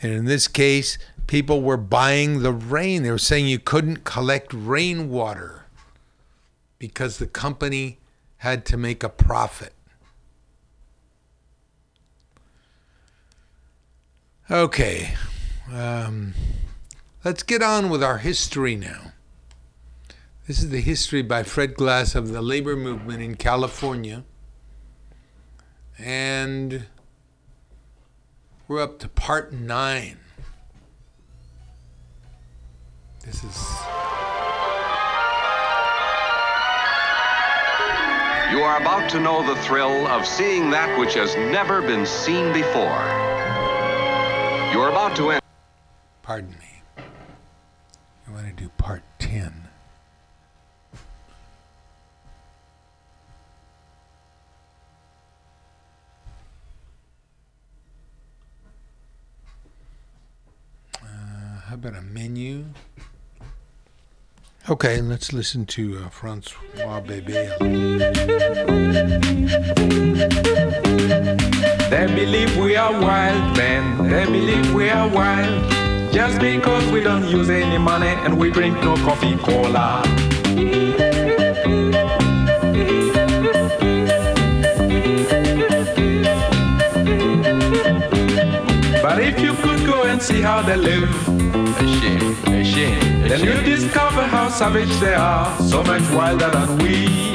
[0.00, 3.02] And in this case, people were buying the rain.
[3.02, 5.66] They were saying you couldn't collect rainwater
[6.78, 7.98] because the company
[8.38, 9.74] had to make a profit.
[14.50, 15.12] Okay,
[15.70, 16.32] um,
[17.22, 19.12] let's get on with our history now.
[20.46, 24.24] This is the history by Fred Glass of the labor movement in California.
[25.98, 26.86] And
[28.68, 30.18] we're up to part nine.
[33.24, 33.56] This is.
[38.50, 42.52] You are about to know the thrill of seeing that which has never been seen
[42.52, 43.04] before.
[44.72, 45.42] You are about to end.
[46.22, 47.04] Pardon me.
[48.26, 49.68] You want to do part 10.
[61.68, 62.64] How about a menu?
[64.70, 67.58] Okay, let's listen to uh, Francois Bebey.
[71.90, 75.70] They believe we are wild men, they believe we are wild.
[76.10, 80.02] Just because we don't use any money and we drink no coffee cola.
[89.02, 89.87] But if you could go
[90.18, 95.14] and see how they live, A shame, a shame, then you discover how savage they
[95.14, 97.30] are, so much wilder than we.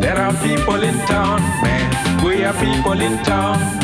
[0.00, 2.24] There are people in town, man.
[2.24, 3.81] We are people in town.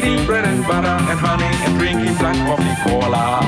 [0.00, 3.42] Eating bread and butter and honey and drinking black coffee cola.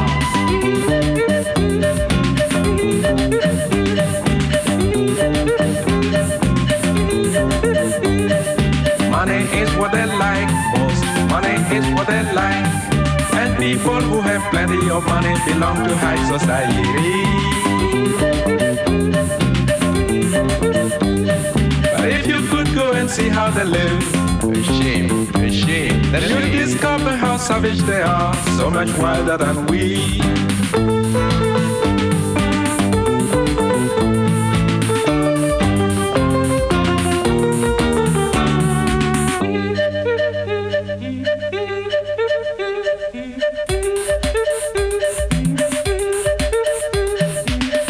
[9.09, 11.03] Money is what they like most.
[11.31, 12.67] Money is what they like.
[13.33, 17.63] And people who have plenty of money belong to high society.
[22.05, 24.03] If you could go and see how they live,
[24.43, 29.67] a shame, a shame, then you'll discover how savage they are, so much wilder than
[29.67, 30.19] we.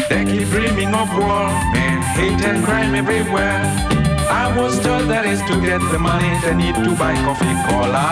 [0.09, 3.92] They keep dreaming of war, man, hate and crime everywhere.
[4.55, 8.07] Was told that is to get the money they need to buy coffee cola.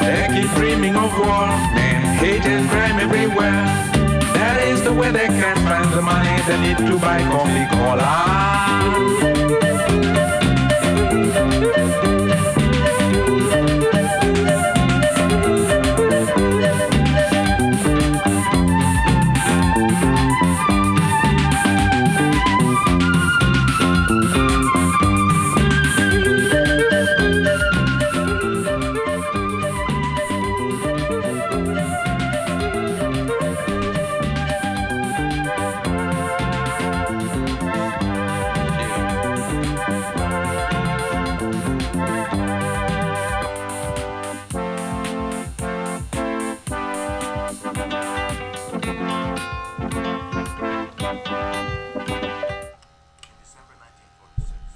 [0.00, 3.64] They keep dreaming of war, man, hate and crime everywhere.
[4.38, 7.66] That is the way they can find the money they need to buy coffee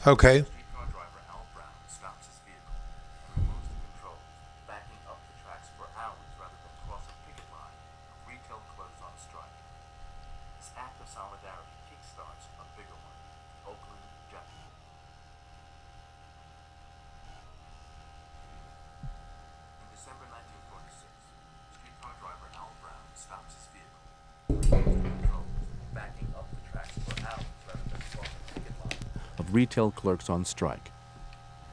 [0.06, 0.44] Okay.
[29.60, 30.90] Retail clerks on strike.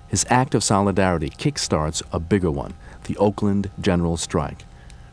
[0.09, 2.73] His act of solidarity kickstarts a bigger one,
[3.05, 4.65] the Oakland General Strike.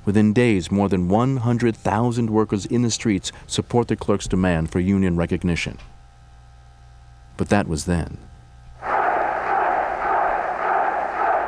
[0.05, 5.17] Within days, more than 100,000 workers in the streets support the clerks' demand for union
[5.17, 5.79] recognition.
[7.37, 8.19] But that was then.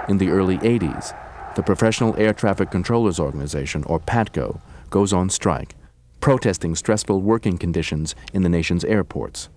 [0.08, 1.12] In the early 80s,
[1.56, 5.74] the Professional Air Traffic Controllers Organization, or PATCO, goes on strike,
[6.20, 9.48] protesting stressful working conditions in the nation's airports.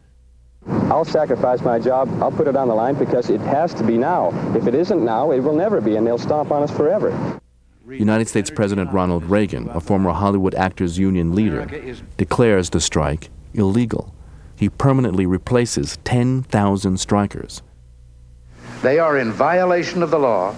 [0.92, 2.10] I'll sacrifice my job.
[2.22, 4.32] I'll put it on the line because it has to be now.
[4.56, 7.40] If it isn't now, it will never be, and they'll stomp on us forever.
[7.88, 14.14] United States President Ronald Reagan, a former Hollywood Actors Union leader, declares the strike illegal.
[14.56, 17.62] He permanently replaces 10,000 strikers.
[18.82, 20.56] They are in violation of the law,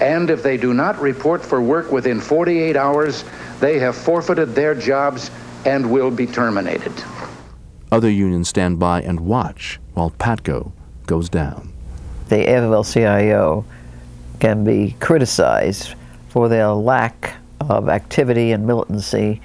[0.00, 3.24] and if they do not report for work within 48 hours,
[3.60, 5.30] they have forfeited their jobs
[5.64, 6.92] and will be terminated.
[7.90, 10.72] Other unions stand by and watch while PATCO
[11.06, 11.72] goes down.
[12.28, 13.64] The AFL-CIO
[14.40, 15.94] can be criticized
[16.28, 19.40] for their lack of activity and militancy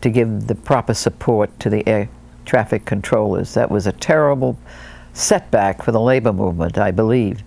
[0.00, 2.08] to give the proper support to the air
[2.44, 3.54] traffic controllers.
[3.54, 4.58] That was a terrible
[5.12, 7.42] setback for the labor movement, I believe.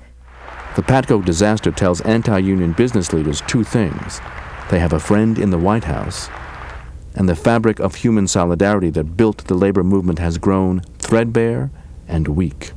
[0.75, 4.19] The Patco disaster tells anti union business leaders two things
[4.69, 6.29] they have a friend in the White House,
[7.15, 11.71] and the fabric of human solidarity that built the labor movement has grown threadbare
[12.07, 12.71] and weak.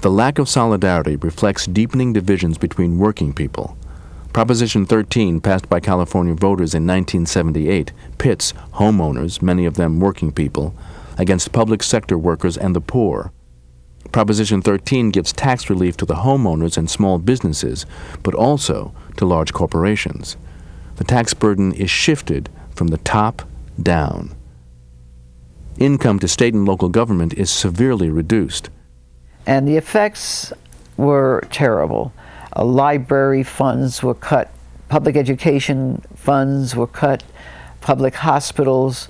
[0.00, 3.76] The lack of solidarity reflects deepening divisions between working people.
[4.32, 10.74] Proposition 13, passed by California voters in 1978, pits homeowners, many of them working people,
[11.16, 13.32] against public sector workers and the poor.
[14.12, 17.84] Proposition 13 gives tax relief to the homeowners and small businesses,
[18.22, 20.36] but also to large corporations.
[20.96, 22.48] The tax burden is shifted
[22.78, 23.42] from the top
[23.82, 24.36] down.
[25.78, 28.70] Income to state and local government is severely reduced.
[29.46, 30.52] And the effects
[30.96, 32.12] were terrible.
[32.56, 34.52] Uh, library funds were cut,
[34.88, 37.24] public education funds were cut,
[37.80, 39.08] public hospitals.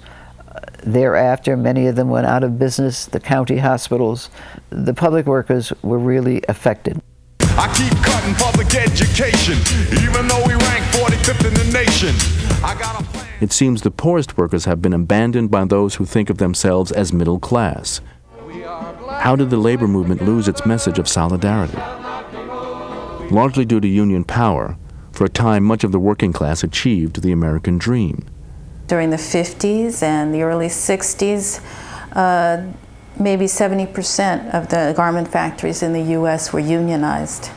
[0.48, 4.30] Uh, thereafter, many of them went out of business, the county hospitals.
[4.70, 7.02] The public workers were really affected.
[7.40, 9.58] I keep cutting public education,
[10.02, 10.54] even though we
[13.40, 17.12] It seems the poorest workers have been abandoned by those who think of themselves as
[17.12, 18.00] middle class.
[19.20, 21.76] How did the labor movement lose its message of solidarity?
[23.30, 24.78] Largely due to union power,
[25.12, 28.24] for a time much of the working class achieved the American dream.
[28.86, 31.60] During the 50s and the early 60s,
[32.12, 32.72] uh,
[33.20, 36.54] maybe 70% of the garment factories in the U.S.
[36.54, 37.50] were unionized.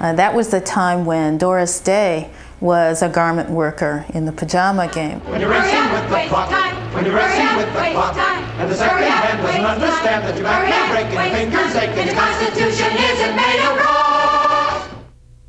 [0.00, 2.30] Uh, that was the time when Doris Day
[2.60, 5.20] was a garment worker in the pajama game.
[5.20, 6.50] When you're racing with the clock,
[6.94, 10.66] when you're racing with the clock, and the second hand doesn't understand that your back
[10.66, 14.88] can break and your fingers ache and your constitution isn't made of raw.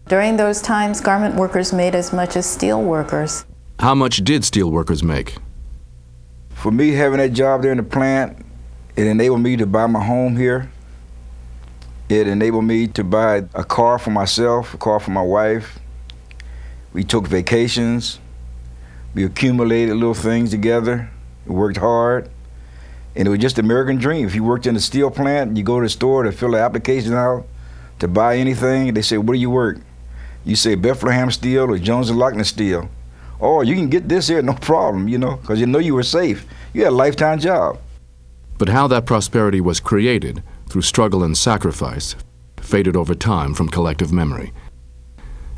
[0.07, 3.45] During those times, garment workers made as much as steel workers.
[3.79, 5.37] How much did steel workers make?
[6.49, 8.45] For me, having that job there in the plant,
[8.95, 10.69] it enabled me to buy my home here.
[12.09, 15.78] It enabled me to buy a car for myself, a car for my wife.
[16.93, 18.19] We took vacations.
[19.13, 21.09] We accumulated little things together.
[21.45, 22.29] We worked hard.
[23.15, 24.25] And it was just the American dream.
[24.25, 26.59] If you worked in a steel plant, you go to the store to fill the
[26.59, 27.45] application out
[27.99, 29.79] to buy anything, they say, Where do you work?
[30.45, 32.89] You say Bethlehem Steel or Jones and Laughlin Steel.
[33.41, 36.03] Oh, you can get this here, no problem, you know, because you know you were
[36.03, 36.45] safe.
[36.73, 37.79] You had a lifetime job.
[38.57, 42.15] But how that prosperity was created through struggle and sacrifice
[42.57, 44.51] faded over time from collective memory.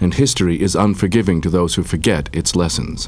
[0.02, 3.07] And history is unforgiving to those who forget its lessons.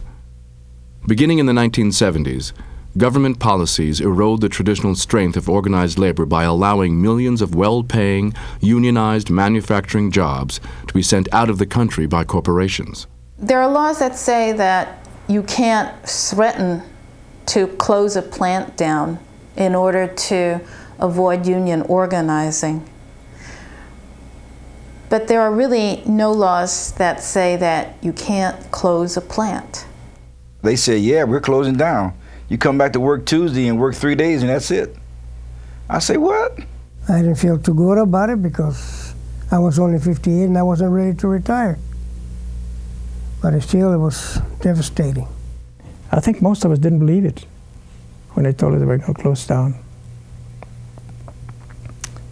[1.08, 2.54] Beginning in the 1970s,
[2.98, 8.34] government policies erode the traditional strength of organized labor by allowing millions of well paying,
[8.62, 13.08] unionized manufacturing jobs to be sent out of the country by corporations.
[13.40, 16.84] There are laws that say that you can't threaten
[17.48, 19.20] to close a plant down
[19.58, 20.62] in order to
[21.00, 22.88] avoid union organizing.
[25.14, 29.86] But there are really no laws that say that you can't close a plant.
[30.64, 32.18] They say, Yeah, we're closing down.
[32.50, 34.96] You come back to work Tuesday and work three days, and that's it.
[35.88, 36.58] I say, What?
[37.08, 39.14] I didn't feel too good about it because
[39.52, 41.78] I was only 58 and I wasn't ready to retire.
[43.40, 45.28] But still, it was devastating.
[46.12, 47.46] I think most of us didn't believe it
[48.32, 49.76] when they told us they were going to close down.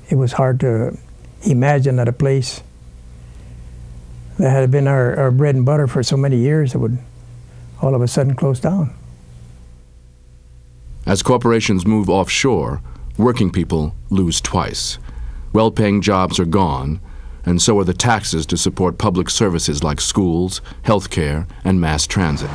[0.09, 0.97] It was hard to
[1.43, 2.63] imagine that a place
[4.41, 6.97] that had been our, our bread and butter for so many years that would
[7.81, 8.93] all of a sudden close down.
[11.05, 12.81] As corporations move offshore,
[13.17, 14.97] working people lose twice.
[15.53, 16.99] Well paying jobs are gone,
[17.45, 22.07] and so are the taxes to support public services like schools, health care, and mass
[22.07, 22.49] transit.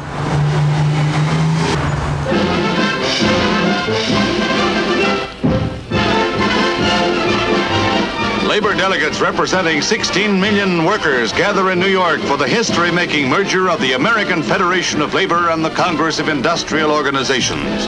[8.56, 13.68] Labor delegates representing 16 million workers gather in New York for the history making merger
[13.68, 17.86] of the American Federation of Labor and the Congress of Industrial Organizations.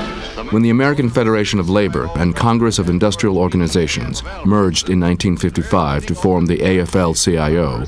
[0.52, 6.14] When the American Federation of Labor and Congress of Industrial Organizations merged in 1955 to
[6.14, 7.86] form the AFL CIO,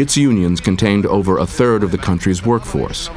[0.00, 3.10] its unions contained over a third of the country's workforce.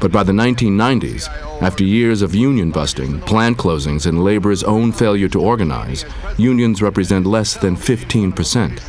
[0.00, 1.28] But by the 1990s,
[1.62, 6.04] after years of union busting, plant closings, and labor's own failure to organize,
[6.36, 8.80] unions represent less than 15%.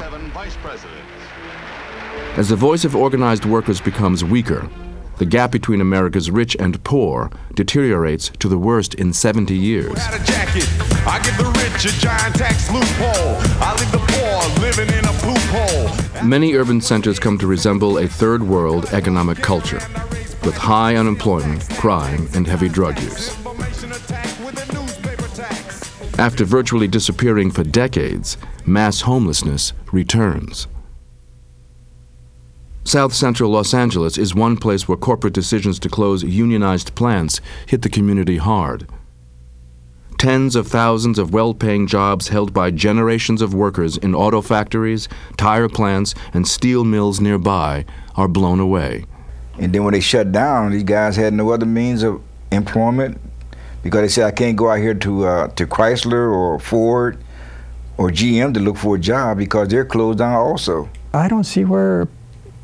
[2.38, 4.70] As the voice of organized workers becomes weaker,
[5.18, 9.90] The gap between America's rich and poor deteriorates to the worst in 70 years.
[9.90, 10.68] Without a jacket,
[11.08, 13.38] I give the rich a giant tax loophole.
[13.60, 16.24] I leave the poor living in a poop hole.
[16.24, 19.80] Many urban centers come to resemble a third world economic culture,
[20.44, 23.36] with high unemployment, crime, and heavy drug use.
[26.20, 30.68] After virtually disappearing for decades, mass homelessness returns.
[32.84, 37.82] South Central Los Angeles is one place where corporate decisions to close unionized plants hit
[37.82, 38.90] the community hard.
[40.18, 45.08] Tens of thousands of well paying jobs held by generations of workers in auto factories,
[45.36, 47.86] tire plants, and steel mills nearby
[48.16, 49.06] are blown away.
[49.60, 52.22] And then when they shut down, these guys had no other means of
[52.52, 53.20] employment
[53.84, 57.18] because they said, I can't go out here to, uh, to Chrysler or Ford
[57.98, 60.90] or GM to look for a job because they're closed down also.
[61.14, 62.08] I don't see where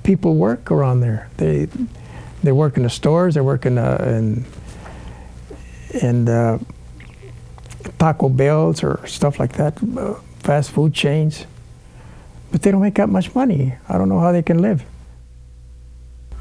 [0.04, 1.30] people work around there.
[1.38, 1.68] They
[2.44, 3.36] they work in the stores.
[3.36, 4.46] They work in uh, in
[6.02, 6.60] in uh,
[7.98, 11.46] Taco Bells or stuff like that, uh, fast food chains.
[12.52, 13.76] But they don't make that much money.
[13.90, 14.84] I don't know how they can live.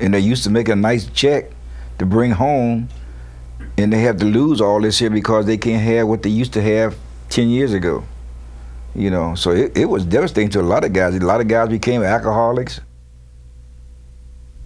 [0.03, 1.51] And they used to make a nice check
[1.99, 2.89] to bring home,
[3.79, 6.53] and they have to lose all this here because they can't have what they used
[6.55, 6.97] to have
[7.31, 8.05] 10 years ago.
[8.95, 11.15] You know, so it, it was devastating to a lot of guys.
[11.15, 12.81] A lot of guys became alcoholics.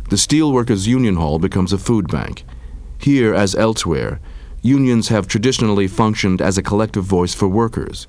[0.09, 2.45] The Steelworkers Union Hall becomes a food bank.
[2.99, 4.21] Here, as elsewhere,
[4.63, 8.07] unions have traditionally functioned as a collective voice for workers.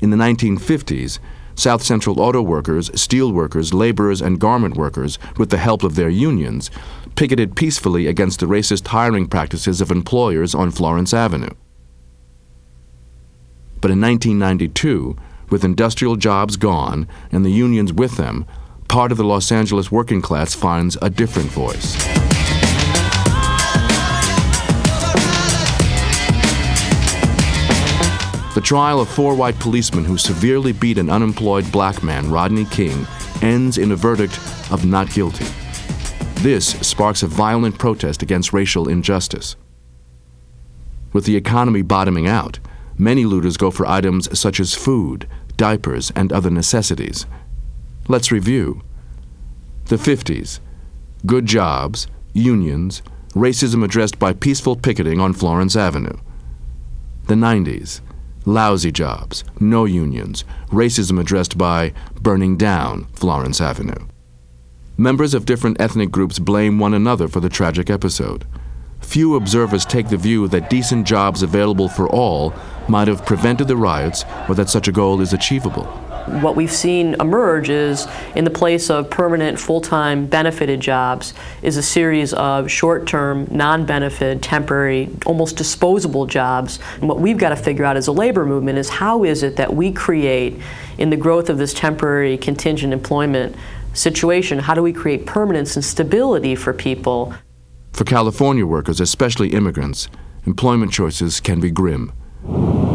[0.00, 1.18] In the 1950s,
[1.54, 6.08] South Central auto workers, steel workers, laborers, and garment workers, with the help of their
[6.08, 6.70] unions,
[7.16, 11.54] picketed peacefully against the racist hiring practices of employers on Florence Avenue.
[13.80, 15.16] But in 1992,
[15.50, 18.46] with industrial jobs gone and the unions with them,
[18.88, 22.33] part of the Los Angeles working class finds a different voice.
[28.54, 33.04] The trial of four white policemen who severely beat an unemployed black man, Rodney King,
[33.42, 34.38] ends in a verdict
[34.70, 35.46] of not guilty.
[36.36, 39.56] This sparks a violent protest against racial injustice.
[41.12, 42.60] With the economy bottoming out,
[42.96, 47.26] many looters go for items such as food, diapers, and other necessities.
[48.06, 48.82] Let's review.
[49.86, 50.60] The 50s.
[51.26, 56.16] Good jobs, unions, racism addressed by peaceful picketing on Florence Avenue.
[57.26, 58.00] The 90s.
[58.46, 64.06] Lousy jobs, no unions, racism addressed by burning down Florence Avenue.
[64.98, 68.46] Members of different ethnic groups blame one another for the tragic episode.
[69.00, 72.52] Few observers take the view that decent jobs available for all
[72.86, 75.86] might have prevented the riots or that such a goal is achievable.
[76.26, 81.82] What we've seen emerge is, in the place of permanent, full-time, benefited jobs, is a
[81.82, 86.78] series of short-term, non-benefit, temporary, almost disposable jobs.
[87.00, 89.56] And what we've got to figure out as a labor movement is how is it
[89.56, 90.60] that we create,
[90.96, 93.54] in the growth of this temporary contingent employment
[93.92, 97.34] situation, how do we create permanence and stability for people?
[97.92, 100.08] For California workers, especially immigrants,
[100.46, 102.12] employment choices can be grim.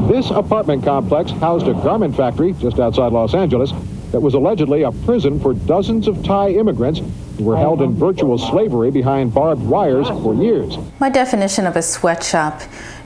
[0.10, 3.72] This apartment complex housed a garment factory just outside Los Angeles
[4.11, 6.99] that was allegedly a prison for dozens of Thai immigrants
[7.38, 10.80] who were held in virtual slavery behind barbed wires for years.
[10.99, 12.60] My definition of a sweatshop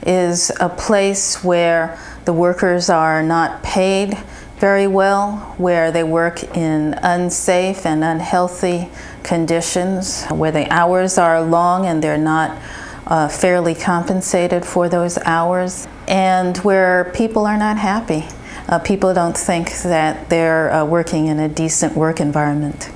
[0.06, 4.16] is a place where the workers are not paid
[4.56, 8.88] very well, where they work in unsafe and unhealthy
[9.22, 12.58] conditions, where the hours are long and they're not
[13.06, 18.24] uh, fairly compensated for those hours, and where people are not happy.
[18.68, 22.90] Uh, people don't think that they're uh, working in a decent work environment.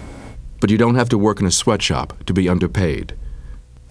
[0.60, 3.14] But you don't have to work in a sweatshop to be underpaid.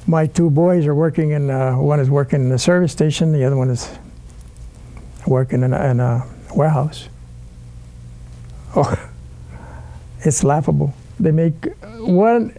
[0.05, 3.43] My two boys are working in, uh, one is working in the service station, the
[3.43, 3.89] other one is
[5.25, 6.25] working in a, in a
[6.55, 7.09] warehouse.
[8.75, 9.09] Oh,
[10.21, 10.93] it's laughable.
[11.19, 11.53] They make,
[11.99, 12.57] one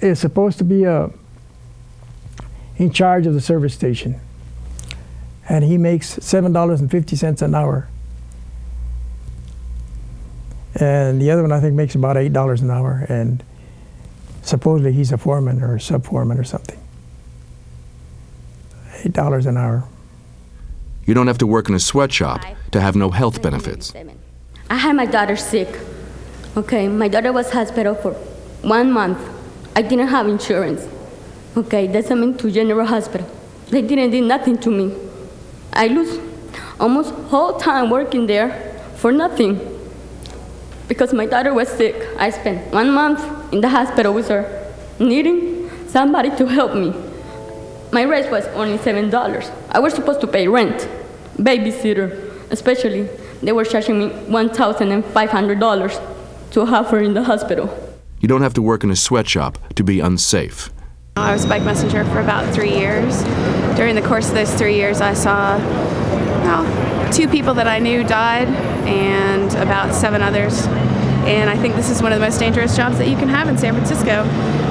[0.00, 1.10] is supposed to be a,
[2.76, 4.20] in charge of the service station.
[5.48, 7.88] And he makes $7.50 an hour.
[10.78, 13.06] And the other one, I think, makes about $8 an hour.
[13.08, 13.42] And
[14.42, 16.78] supposedly he's a foreman or a sub foreman or something.
[19.02, 19.84] $8 an hour.
[21.06, 22.40] You don't have to work in a sweatshop
[22.72, 23.94] to have no health benefits.
[24.68, 25.68] I had my daughter sick.
[26.56, 28.12] Okay, my daughter was hospital for
[28.62, 29.18] one month.
[29.76, 30.88] I didn't have insurance.
[31.56, 33.30] Okay, they sent me to General Hospital.
[33.70, 34.94] They didn't do nothing to me.
[35.76, 36.18] I lose
[36.80, 38.50] almost whole time working there
[38.96, 39.60] for nothing.
[40.88, 41.94] Because my daughter was sick.
[42.18, 43.20] I spent one month
[43.52, 44.44] in the hospital with her.
[44.98, 46.92] needing somebody to help me.
[47.92, 49.50] My rent was only seven dollars.
[49.70, 50.88] I was supposed to pay rent,
[51.36, 52.10] babysitter,
[52.50, 53.08] especially.
[53.42, 56.00] They were charging me one thousand and five hundred dollars
[56.52, 57.68] to have her in the hospital.
[58.20, 60.70] You don't have to work in a sweatshop to be unsafe.
[61.16, 63.22] I was a bike messenger for about three years.
[63.76, 68.02] During the course of those three years, I saw well, two people that I knew
[68.04, 68.48] died
[68.86, 70.66] and about seven others.
[71.26, 73.48] And I think this is one of the most dangerous jobs that you can have
[73.48, 74.22] in San Francisco.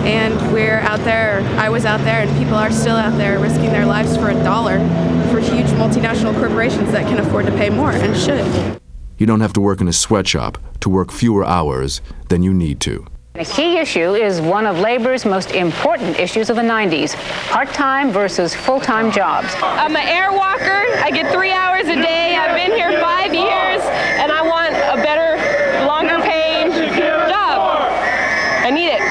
[0.06, 3.72] And we're out there, I was out there, and people are still out there risking
[3.72, 4.80] their lives for a dollar
[5.30, 8.80] for huge multinational corporations that can afford to pay more and should.
[9.18, 12.80] You don't have to work in a sweatshop to work fewer hours than you need
[12.82, 13.06] to.
[13.38, 17.18] A key issue is one of labor's most important issues of the 90s
[17.50, 19.54] part-time versus full-time jobs.
[19.62, 20.86] I'm an air walker.
[21.04, 22.38] I get three hours a day.
[22.38, 23.82] I've been here five years,
[24.22, 25.36] and I want a better,
[25.86, 27.92] longer paying job.
[28.64, 29.02] I need it.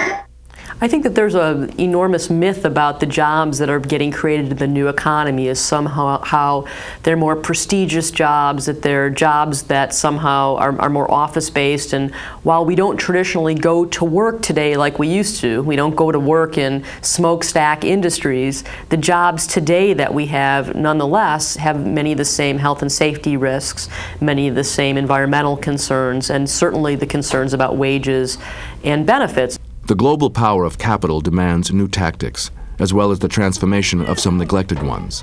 [0.85, 4.59] I think that there's an enormous myth about the jobs that are getting created in
[4.59, 6.67] the new economy is somehow how
[7.05, 11.95] they're more prestigious jobs, that they're jobs that somehow are, are more office based.
[11.95, 15.97] And while we don't traditionally go to work today like we used to, we don't
[15.97, 22.13] go to work in smokestack industries, the jobs today that we have nonetheless have many
[22.13, 23.89] of the same health and safety risks,
[24.21, 28.37] many of the same environmental concerns, and certainly the concerns about wages
[28.85, 29.59] and benefits.
[29.87, 34.39] The global power of capital demands new tactics, as well as the transformation of some
[34.39, 35.23] neglected ones.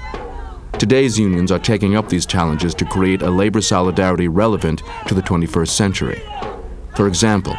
[0.78, 5.22] Today's unions are taking up these challenges to create a labor solidarity relevant to the
[5.24, 6.22] 21st century.
[6.96, 7.56] For example,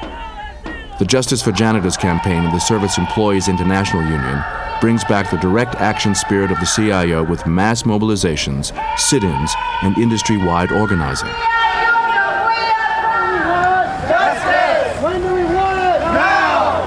[1.00, 4.40] the Justice for Janitors campaign of the Service Employees International Union
[4.80, 9.52] brings back the direct action spirit of the CIO with mass mobilizations, sit ins,
[9.82, 11.34] and industry wide organizing.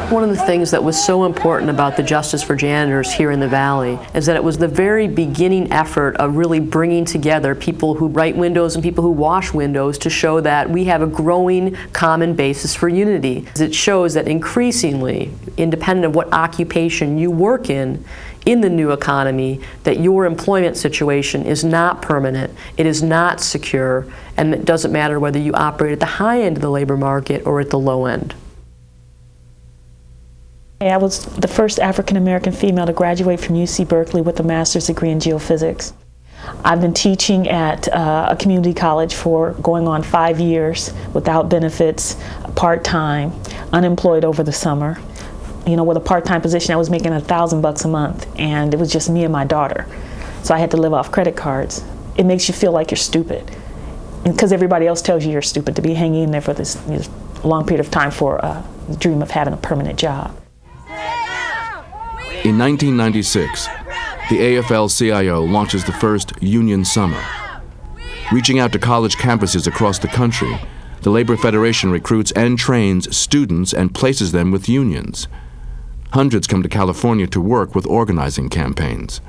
[0.10, 3.40] One of the things that was so important about the Justice for Janitors here in
[3.40, 7.96] the Valley is that it was the very beginning effort of really bringing together people
[7.96, 11.76] who write windows and people who wash windows to show that we have a growing
[11.92, 13.48] common basis for unity.
[13.56, 18.06] It shows that increasingly, independent of what occupation you work in,
[18.46, 24.06] in the new economy that your employment situation is not permanent, it is not secure,
[24.38, 27.44] and it doesn't matter whether you operate at the high end of the labor market
[27.48, 28.36] or at the low end.
[30.82, 34.88] I was the first African American female to graduate from UC Berkeley with a master's
[34.88, 35.94] degree in geophysics.
[36.66, 42.18] I've been teaching at uh, a community college for going on five years without benefits,
[42.56, 43.32] part time,
[43.72, 45.00] unemployed over the summer.
[45.66, 48.28] You know, with a part time position, I was making a thousand bucks a month,
[48.38, 49.88] and it was just me and my daughter.
[50.44, 51.84] So I had to live off credit cards.
[52.18, 53.50] It makes you feel like you're stupid
[54.26, 57.10] because everybody else tells you you're stupid to be hanging in there for this, this
[57.46, 58.64] long period of time for a
[59.00, 60.38] dream of having a permanent job.
[62.46, 63.66] In 1996,
[64.30, 67.20] the AFL CIO launches the first Union Summer.
[68.32, 70.56] Reaching out to college campuses across the country,
[71.02, 75.28] the Labor Federation recruits and trains students and places them with unions.
[76.12, 79.22] Hundreds come to California to work with organizing campaigns.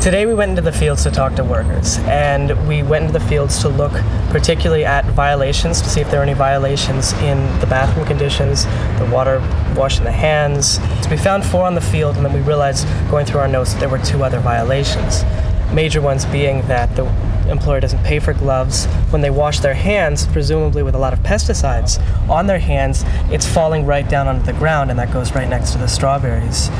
[0.00, 3.24] Today we went into the fields to talk to workers, and we went into the
[3.26, 3.92] fields to look
[4.30, 8.66] particularly at violations to see if there are any violations in the bathroom conditions,
[9.00, 9.40] the water
[9.76, 10.78] washing the hands.
[11.02, 13.72] So we found four on the field, and then we realized going through our notes
[13.72, 15.24] that there were two other violations.
[15.72, 17.04] Major ones being that the
[17.50, 18.86] employer doesn't pay for gloves.
[19.10, 23.02] When they wash their hands, presumably with a lot of pesticides on their hands,
[23.32, 26.70] it's falling right down onto the ground, and that goes right next to the strawberries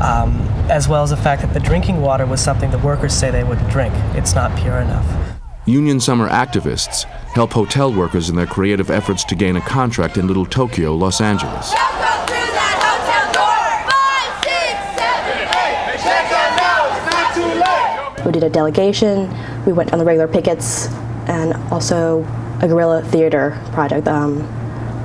[0.00, 0.40] um,
[0.70, 3.44] as well as the fact that the drinking water was something the workers say they
[3.44, 3.94] wouldn't drink.
[4.14, 5.06] It's not pure enough.
[5.66, 10.26] Union summer activists help hotel workers in their creative efforts to gain a contract in
[10.26, 11.72] Little Tokyo, Los Angeles.
[18.24, 19.30] We did a delegation,
[19.66, 20.88] we went on the regular pickets,
[21.28, 22.22] and also
[22.60, 24.42] a guerrilla theater project, um,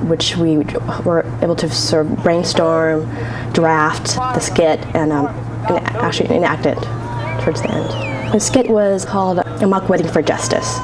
[0.08, 0.58] which we
[1.04, 3.04] were able to sort of brainstorm,
[3.52, 5.26] draft the skit, and, um,
[6.00, 6.78] actually enact it
[7.42, 8.32] towards the end.
[8.32, 10.78] The skit was called A Mock Wedding for Justice.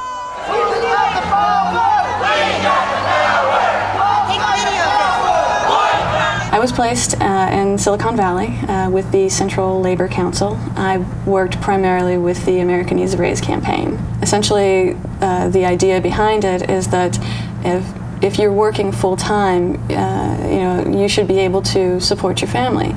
[6.52, 10.58] I was placed uh, in Silicon Valley uh, with the Central Labor Council.
[10.74, 13.92] I worked primarily with the American Needs Raise campaign.
[14.22, 17.18] Essentially, uh, the idea behind it is that
[17.62, 17.84] if
[18.22, 22.50] if you're working full time, uh, you know you should be able to support your
[22.50, 22.94] family.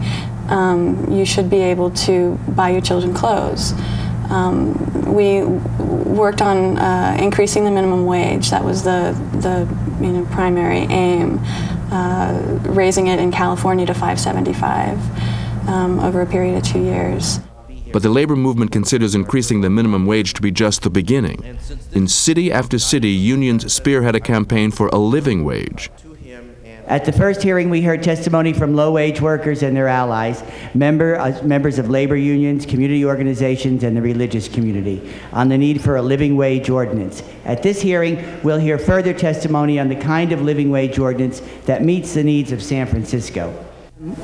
[0.47, 3.73] Um, you should be able to buy your children clothes.
[4.29, 8.49] Um, we worked on uh, increasing the minimum wage.
[8.51, 9.67] That was the the
[10.03, 11.39] you know primary aim.
[11.91, 14.99] Uh, raising it in California to 575.
[15.69, 17.39] um, over a period of two years.
[17.91, 21.57] But the labor movement considers increasing the minimum wage to be just the beginning.
[21.91, 25.89] In city after city, unions spearhead a campaign for a living wage.
[26.89, 30.43] At the first hearing, we heard testimony from low-wage workers and their allies,
[30.73, 35.81] member, uh, members of labor unions, community organizations, and the religious community on the need
[35.81, 37.21] for a living wage ordinance.
[37.45, 41.83] At this hearing, we'll hear further testimony on the kind of living wage ordinance that
[41.83, 43.53] meets the needs of San Francisco.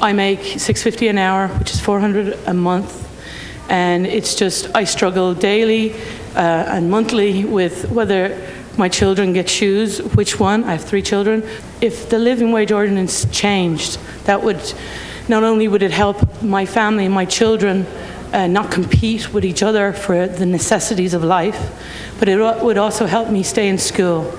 [0.01, 3.04] I make 650 an hour, which is 400 a month,
[3.69, 5.93] and it's just I struggle daily
[6.35, 10.63] uh, and monthly with whether my children get shoes, which one?
[10.65, 11.43] I have three children.
[11.81, 14.61] If the living wage ordinance changed, that would
[15.27, 17.85] not only would it help my family and my children
[18.33, 21.71] uh, not compete with each other for the necessities of life,
[22.19, 24.31] but it would also help me stay in school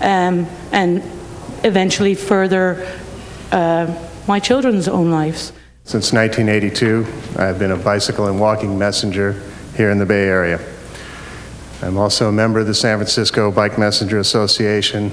[0.00, 1.02] um, and
[1.62, 2.84] eventually further
[3.52, 3.86] uh,
[4.26, 5.52] my children's own lives.
[5.86, 7.06] Since 1982,
[7.38, 9.38] I've been a bicycle and walking messenger
[9.76, 10.58] here in the Bay Area.
[11.82, 15.12] I'm also a member of the San Francisco Bike Messenger Association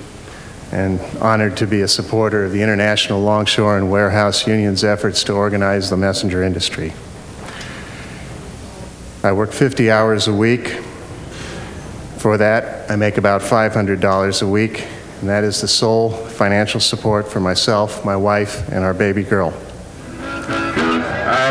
[0.71, 5.33] and honored to be a supporter of the International Longshore and Warehouse Union's efforts to
[5.33, 6.93] organize the messenger industry.
[9.23, 10.69] I work 50 hours a week.
[12.17, 14.87] For that, I make about $500 a week,
[15.19, 19.53] and that is the sole financial support for myself, my wife, and our baby girl.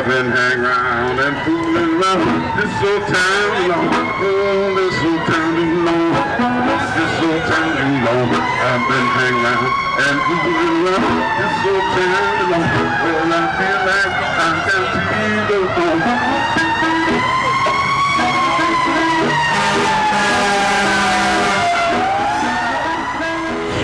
[0.00, 2.24] Been hanging around and fooling around
[2.56, 3.84] this old town long.
[3.92, 6.12] Oh, this old town long.
[6.96, 8.32] This old town long.
[8.32, 9.70] I've been hanging around
[10.00, 12.64] and fooling around this old town oh, too long.
[13.04, 14.10] Well, I feel like
[15.76, 16.00] bone.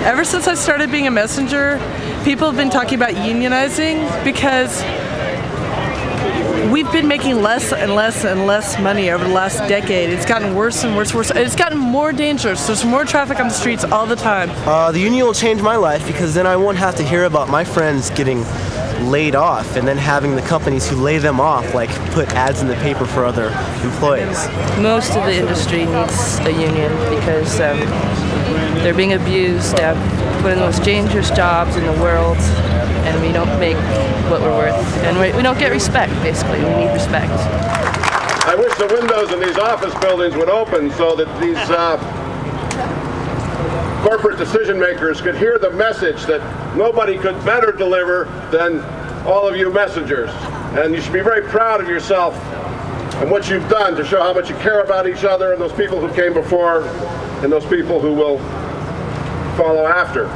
[0.07, 1.79] Ever since I started being a messenger,
[2.25, 4.83] people have been talking about unionizing because
[6.77, 10.11] we've been making less and less and less money over the last decade.
[10.11, 11.31] It's gotten worse and worse and worse.
[11.31, 12.66] It's gotten more dangerous.
[12.66, 14.51] There's more traffic on the streets all the time.
[14.69, 17.48] Uh, the union will change my life because then I won't have to hear about
[17.48, 18.44] my friends getting
[19.11, 22.69] laid off and then having the companies who lay them off like put ads in
[22.69, 23.47] the paper for other
[23.82, 24.47] employees.
[24.77, 27.81] Most of the industry needs a union because um,
[28.82, 29.78] they're being abused.
[29.78, 29.94] They're
[30.43, 32.36] put in the most dangerous jobs in the world,
[33.07, 33.77] and we don't make
[34.31, 34.74] what we're worth.
[35.05, 36.59] And we, we don't get respect, basically.
[36.59, 37.31] We need respect.
[38.47, 41.97] I wish the windows in these office buildings would open so that these uh,
[44.07, 46.41] corporate decision makers could hear the message that
[46.77, 48.81] nobody could better deliver than
[49.27, 50.31] all of you messengers.
[50.78, 52.35] And you should be very proud of yourself
[53.16, 55.73] and what you've done to show how much you care about each other and those
[55.73, 56.83] people who came before
[57.43, 58.39] and those people who will
[59.57, 60.27] follow after.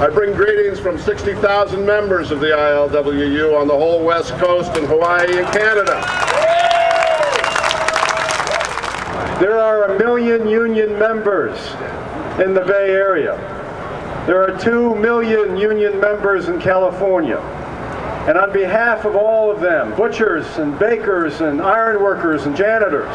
[0.00, 4.88] I bring greetings from 60,000 members of the ILWU on the whole West Coast and
[4.88, 6.00] Hawaii and Canada.
[9.38, 11.56] There are a million union members
[12.44, 13.36] in the Bay Area.
[14.26, 17.38] There are two million union members in California.
[18.26, 23.14] And on behalf of all of them, butchers and bakers and iron workers and janitors,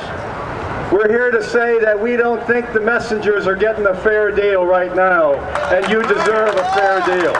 [0.91, 4.65] we're here to say that we don't think the messengers are getting a fair deal
[4.65, 5.35] right now,
[5.71, 7.35] and you deserve a fair deal.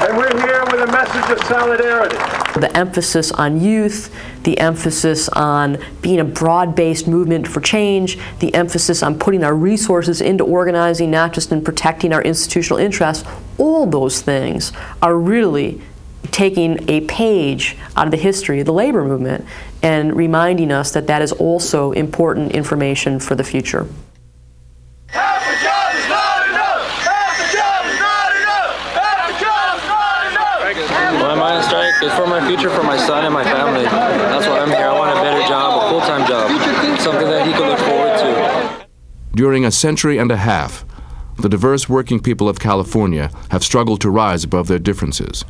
[0.00, 2.16] And we're here with a message of solidarity.
[2.58, 4.12] The emphasis on youth,
[4.42, 9.54] the emphasis on being a broad based movement for change, the emphasis on putting our
[9.54, 13.28] resources into organizing, not just in protecting our institutional interests,
[13.58, 14.72] all those things
[15.02, 15.80] are really
[16.30, 19.44] taking a page out of the history of the labor movement
[19.82, 23.86] and reminding us that that is also important information for the future.
[31.18, 31.94] Why am I on strike?
[32.02, 33.84] It's for my future, for my son and my family.
[33.84, 34.86] That's why I'm here.
[34.86, 36.50] I want a better job, a full-time job,
[37.00, 38.86] something that he can look forward to.
[39.34, 40.84] During a century and a half,
[41.38, 45.44] the diverse working people of California have struggled to rise above their differences,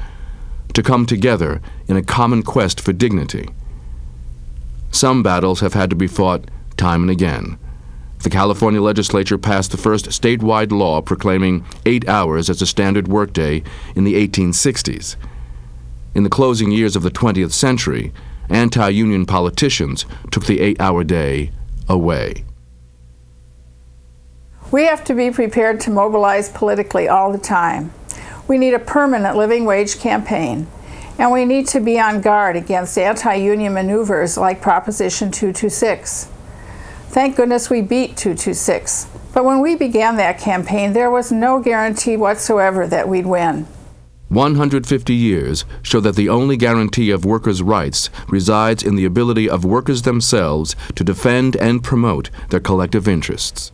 [0.75, 3.49] to come together in a common quest for dignity.
[4.90, 7.59] Some battles have had to be fought time and again.
[8.23, 13.62] The California legislature passed the first statewide law proclaiming eight hours as a standard workday
[13.94, 15.16] in the 1860s.
[16.15, 18.12] In the closing years of the 20th century,
[18.48, 21.52] anti union politicians took the eight hour day
[21.89, 22.44] away.
[24.70, 27.93] We have to be prepared to mobilize politically all the time.
[28.48, 30.66] We need a permanent living wage campaign,
[31.19, 36.28] and we need to be on guard against anti union maneuvers like Proposition 226.
[37.09, 42.16] Thank goodness we beat 226, but when we began that campaign, there was no guarantee
[42.16, 43.66] whatsoever that we'd win.
[44.28, 49.65] 150 years show that the only guarantee of workers' rights resides in the ability of
[49.65, 53.73] workers themselves to defend and promote their collective interests.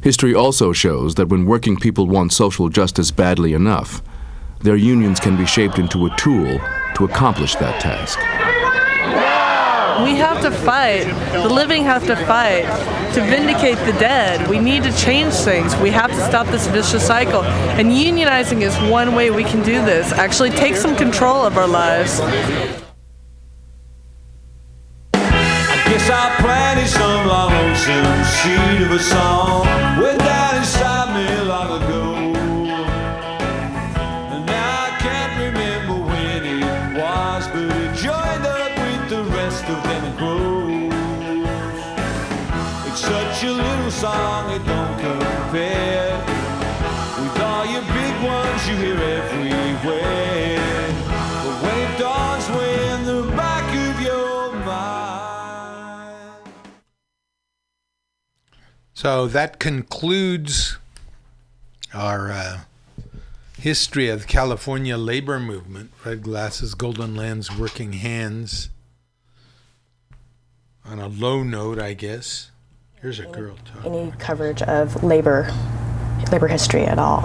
[0.00, 4.02] History also shows that when working people want social justice badly enough,
[4.64, 6.58] their unions can be shaped into a tool
[6.94, 8.18] to accomplish that task.
[10.02, 11.04] We have to fight.
[11.32, 12.64] The living have to fight
[13.12, 14.48] to vindicate the dead.
[14.48, 15.76] We need to change things.
[15.76, 17.42] We have to stop this vicious cycle.
[17.42, 20.12] And unionizing is one way we can do this.
[20.12, 22.20] Actually, take some control of our lives.
[25.12, 30.13] Guess I planted some long lonesome seed of a song
[58.94, 60.78] So that concludes
[61.92, 62.60] our uh,
[63.58, 65.90] history of the California labor movement.
[66.04, 68.68] Red Glasses, Golden Lands, Working Hands.
[70.84, 72.52] On a low note, I guess.
[73.02, 73.94] Here's a girl talking.
[73.94, 75.50] Any coverage of labor,
[76.30, 77.24] labor history at all.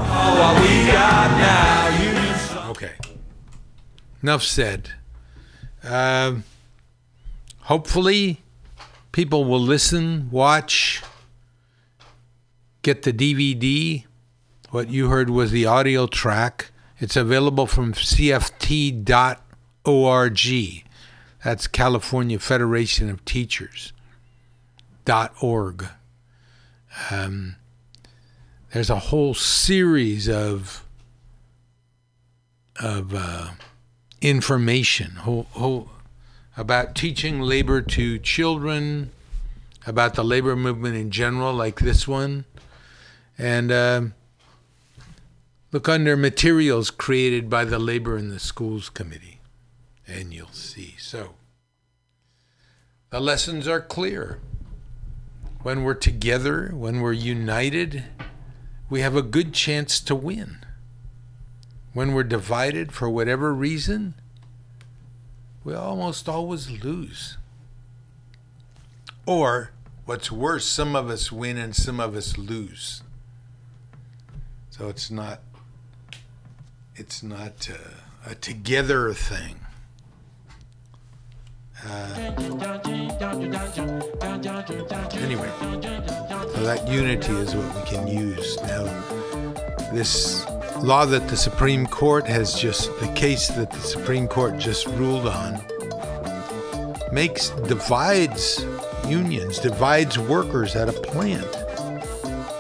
[2.71, 2.93] Okay.
[4.23, 4.89] Enough said.
[5.83, 6.45] Um,
[7.59, 8.41] hopefully,
[9.11, 11.03] people will listen, watch,
[12.81, 14.05] get the DVD.
[14.71, 16.71] What you heard was the audio track.
[16.99, 19.05] It's available from cft.org.
[21.43, 23.93] That's California Federation of Teachers.
[25.05, 25.87] Dot org.
[27.09, 27.55] Um,
[28.73, 30.85] there's a whole series of
[32.79, 33.49] of uh,
[34.21, 35.89] information whole, whole,
[36.55, 39.11] about teaching labor to children,
[39.85, 42.45] about the labor movement in general, like this one,
[43.39, 44.13] and um
[45.71, 49.39] look under materials created by the Labor in the Schools Committee,
[50.07, 50.95] and you'll see.
[50.99, 51.35] So
[53.09, 54.39] the lessons are clear.
[55.61, 58.05] When we're together, when we're united,
[58.89, 60.59] we have a good chance to win.
[61.93, 64.13] When we're divided for whatever reason,
[65.63, 67.37] we almost always lose.
[69.25, 69.71] Or,
[70.05, 73.03] what's worse, some of us win and some of us lose.
[74.79, 75.41] So it's not
[76.95, 79.57] it's not uh, a together thing.
[81.85, 82.15] Uh,
[85.17, 88.85] anyway, so that unity is what we can use now.
[89.91, 90.45] This
[90.77, 95.27] law that the Supreme Court has just the case that the Supreme Court just ruled
[95.27, 95.61] on
[97.11, 98.65] makes divides
[99.05, 101.51] unions, divides workers at a plant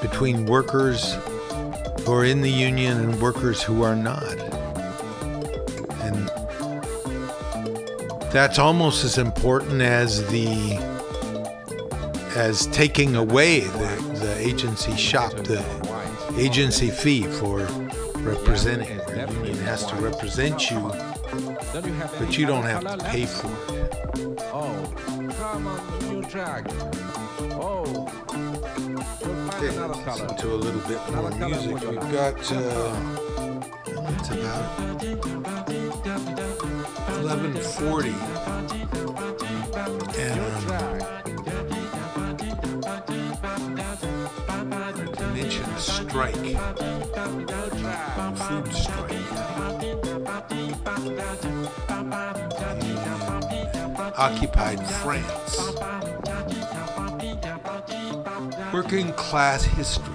[0.01, 1.15] between workers
[2.09, 4.23] who are in the union and workers who are not.
[6.01, 6.27] And
[8.31, 10.77] that's almost as important as the
[12.35, 15.63] as taking away the, the agency shop, the
[16.35, 17.59] agency fee for
[18.21, 18.97] representing.
[18.97, 20.79] The union has to represent you,
[22.17, 23.93] but you don't have to pay for it.
[24.51, 25.98] Oh.
[26.29, 26.65] Oh, come on the new track.
[27.53, 28.07] Oh.
[29.55, 31.81] Okay, listen to a little bit more music.
[31.89, 32.93] We've got uh,
[34.19, 34.99] it's about?
[37.23, 38.13] 11:40,
[40.19, 40.39] and
[40.69, 40.99] um,
[45.13, 46.35] to mention strike,
[48.37, 49.19] food strike.
[53.21, 53.48] In
[54.19, 55.71] occupied France.
[58.73, 60.13] Working class history.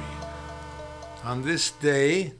[1.24, 2.34] On this day,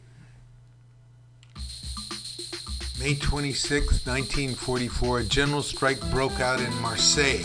[3.00, 7.42] May 26, 1944, a general strike broke out in Marseille,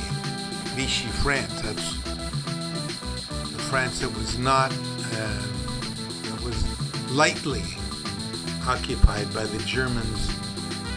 [0.75, 1.61] Vichy, France.
[1.61, 5.41] That's the France that was not, uh,
[6.23, 7.63] that was lightly
[8.67, 10.27] occupied by the Germans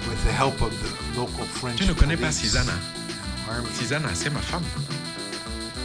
[0.08, 3.01] with the help of the local French ne connais pas police Susanna
[3.50, 3.68] army.
[3.78, 4.62] Susanna, c'est ma femme.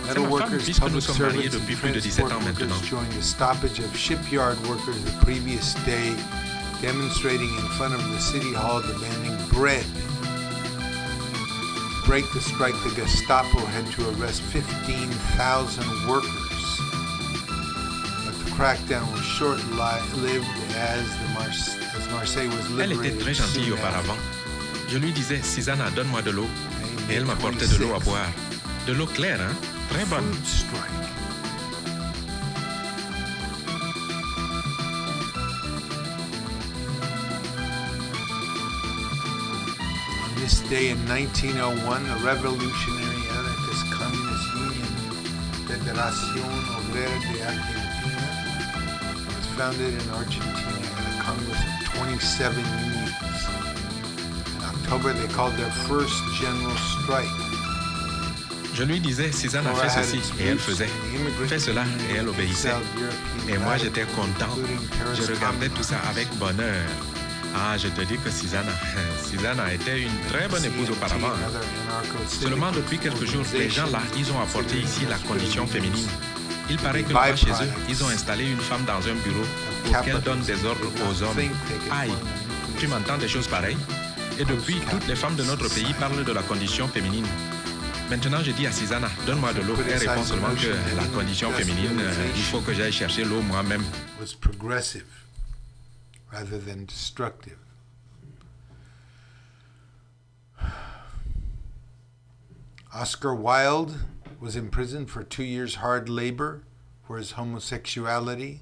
[0.07, 2.75] C'est ma femme puisque nous sommes mariés depuis plus de 17 transport ans maintenant.
[6.81, 9.83] demonstrating in front of the city hall demanding bread.
[12.05, 16.79] Break the strike, the Gestapo had to arrest 15,000 workers.
[18.25, 20.45] But the crackdown was short-lived
[20.77, 24.15] as the Mars- as Marseille was Elle était liberated très gentille auparavant.
[24.87, 26.47] Je lui disais, Susanna, donne-moi de l'eau.
[27.09, 28.29] Elle m'apportait de l'eau à boire.
[28.85, 29.55] De l'eau claire, hein
[29.89, 30.25] Très bonne.
[40.23, 44.97] On this day in 1901, the revolutionary anarchist communist union
[45.67, 48.27] Federación Obrera de Argentina
[49.35, 52.96] was founded in Argentina at a congress of 27 unions.
[54.87, 57.27] In October, they called their first general strike.
[58.73, 60.87] Je lui disais, Susanna, fais ceci, et elle faisait.
[61.47, 62.71] Fais cela, et elle obéissait.
[63.49, 64.53] Et moi, j'étais content.
[65.13, 66.85] Je regardais tout ça avec bonheur.
[67.55, 68.71] Ah, je te dis que Susanna,
[69.29, 71.33] Susanna était une très bonne épouse auparavant.
[72.27, 76.07] Seulement depuis quelques jours, les gens là, ils ont apporté ici la condition féminine.
[76.69, 79.45] Il paraît que là-bas chez eux, ils ont installé une femme dans un bureau
[79.85, 81.39] pour qu'elle donne des ordres aux hommes.
[81.91, 82.13] Aïe,
[82.77, 83.77] tu m'entends des choses pareilles?
[84.39, 87.25] Et depuis, toutes les femmes de notre pays parlent de la condition féminine.
[88.09, 89.73] Maintenant, je dis à Susanna, donne-moi de l'eau.
[89.89, 93.83] Elle répond seulement que la condition féminine, euh, il faut que j'aille chercher l'eau moi-même.
[94.19, 95.07] was progressive
[96.31, 97.57] rather than destructive.
[102.93, 103.93] Oscar Wilde
[104.39, 106.61] was imprisoned for two years hard labor
[107.05, 108.61] for his homosexuality.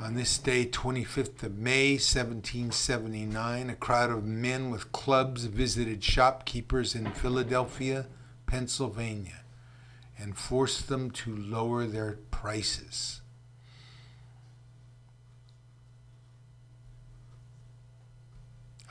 [0.00, 6.94] On this day, 25th of May, 1779, a crowd of men with clubs visited shopkeepers
[6.94, 8.06] in Philadelphia,
[8.46, 9.40] Pennsylvania,
[10.16, 13.22] and forced them to lower their prices.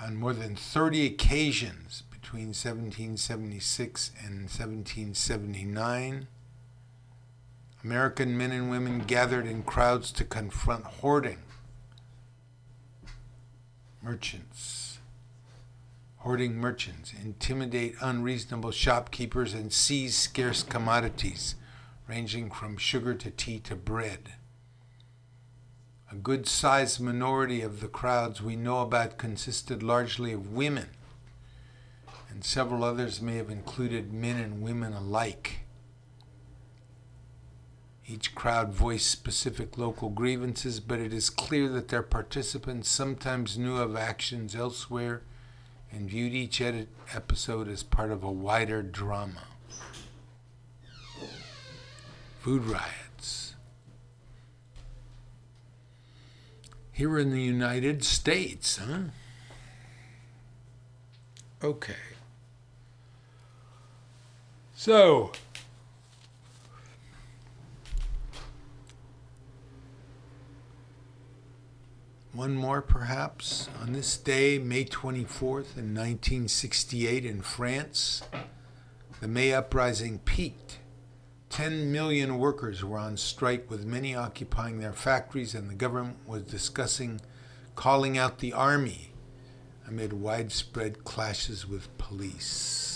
[0.02, 6.28] On more than 30 occasions between 1776 and 1779,
[7.88, 11.38] American men and women gathered in crowds to confront hoarding.
[14.04, 15.00] Merchants,
[16.18, 21.56] hoarding merchants, intimidate unreasonable shopkeepers, and seize scarce commodities,
[22.10, 24.34] ranging from sugar to tea to bread.
[26.12, 30.90] A good sized minority of the crowds we know about consisted largely of women,
[32.30, 35.60] and several others may have included men and women alike.
[38.10, 43.76] Each crowd voiced specific local grievances, but it is clear that their participants sometimes knew
[43.76, 45.24] of actions elsewhere
[45.92, 49.44] and viewed each ed- episode as part of a wider drama.
[52.40, 53.56] Food riots.
[56.94, 59.00] Here in the United States, huh?
[61.62, 61.94] Okay.
[64.74, 65.34] So,
[72.38, 73.68] One more, perhaps.
[73.82, 78.22] On this day, May 24th, in 1968, in France,
[79.20, 80.78] the May uprising peaked.
[81.50, 86.44] 10 million workers were on strike, with many occupying their factories, and the government was
[86.44, 87.22] discussing
[87.76, 89.14] calling out the army
[89.88, 92.87] amid widespread clashes with police.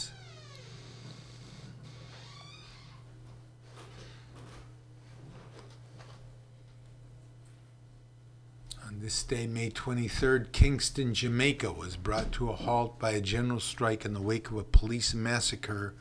[9.02, 14.06] This day, May 23rd, Kingston, Jamaica was brought to a halt by a general strike
[14.06, 15.96] in the wake of a police massacre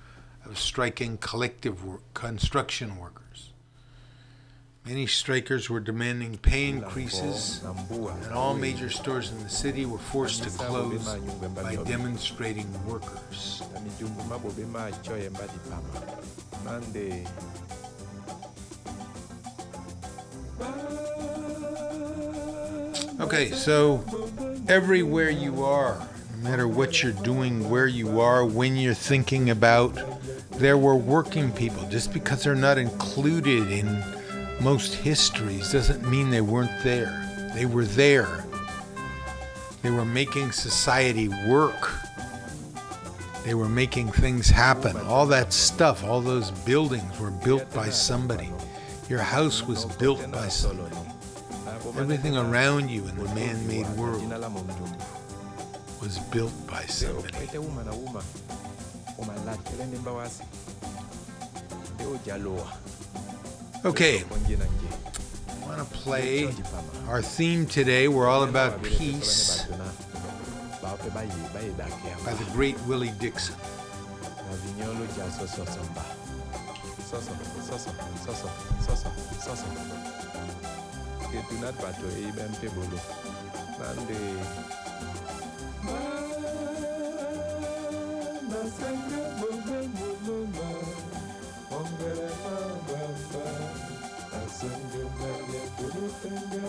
[0.45, 3.53] of striking collective work, construction workers.
[4.85, 10.43] Many strikers were demanding pay increases, and all major stores in the city were forced
[10.43, 11.17] to close
[11.55, 13.63] by demonstrating workers.
[23.21, 24.03] Okay, so
[24.67, 29.95] everywhere you are, no matter what you're doing, where you are, when you're thinking about,
[30.53, 31.87] there were working people.
[31.91, 34.03] Just because they're not included in
[34.63, 37.51] most histories doesn't mean they weren't there.
[37.55, 38.43] They were there.
[39.83, 41.93] They were making society work.
[43.45, 44.97] They were making things happen.
[44.97, 48.49] All that stuff, all those buildings were built by somebody.
[49.11, 50.97] Your house was built by somebody.
[51.99, 54.23] Everything around you in the man made world
[56.01, 57.35] was built by somebody.
[63.85, 64.25] Okay,
[65.49, 66.49] I want to play
[67.09, 68.09] our theme today.
[68.09, 69.67] We're all about peace
[72.25, 73.55] by the great Willie Dixon.
[81.31, 82.99] ke tunat bato e ibem te bolo
[83.79, 84.21] nande
[88.51, 90.69] nasenge bonge muluma
[91.79, 93.47] ongere mabamba
[94.33, 96.67] nasenge mele tulutenge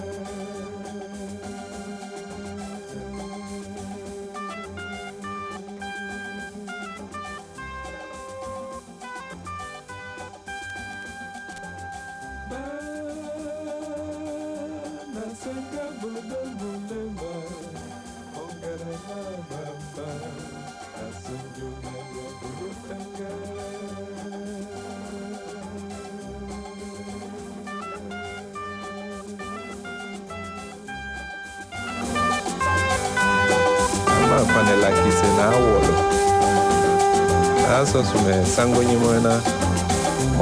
[34.53, 35.93] panelakise na awolo
[37.81, 39.41] aso sume sango nyimona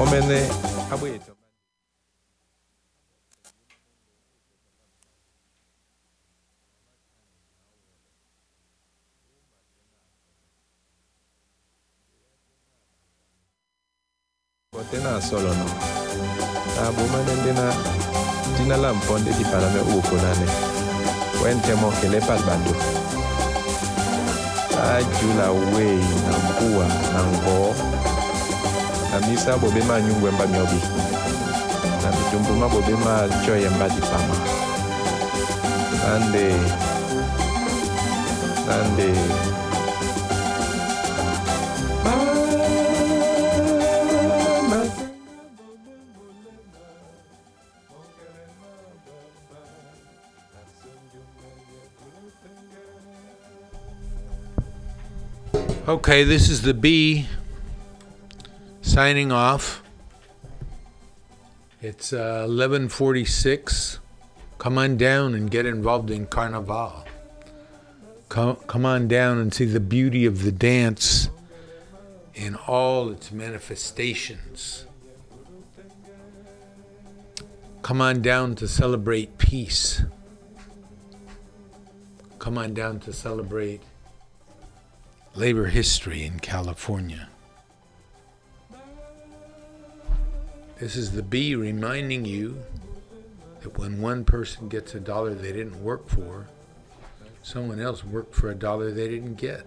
[0.02, 0.40] omene
[0.94, 1.39] abweto
[15.22, 15.66] solo no.
[16.76, 17.74] Na bomane ndina
[18.58, 20.48] tina la mponde di palame uko nane.
[21.44, 22.76] Wente mo kele pal bando
[24.90, 27.76] ajula wei na mkua na ngoo
[29.12, 30.82] na misa bobe ma nyungwe mba miobi.
[32.04, 34.36] Na bitumbu ma bobe ma choye mba dipama
[36.04, 36.56] nande.
[38.68, 39.14] Nande
[55.90, 57.26] Okay, this is the B
[58.80, 59.82] signing off.
[61.82, 63.98] It's uh, 11:46.
[64.60, 67.06] Come on down and get involved in Carnival.
[68.30, 71.32] Come, come on down and see the beauty of the dance
[72.36, 74.86] in all its manifestations.
[77.82, 80.04] Come on down to celebrate peace.
[82.38, 83.82] Come on down to celebrate
[85.36, 87.30] labor history in California.
[90.80, 92.62] This is the B reminding you
[93.62, 96.48] that when one person gets a dollar they didn't work for,
[97.44, 99.66] someone else worked for a dollar they didn't get.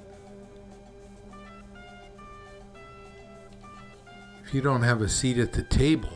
[4.45, 6.13] If you don't have a seat at the table,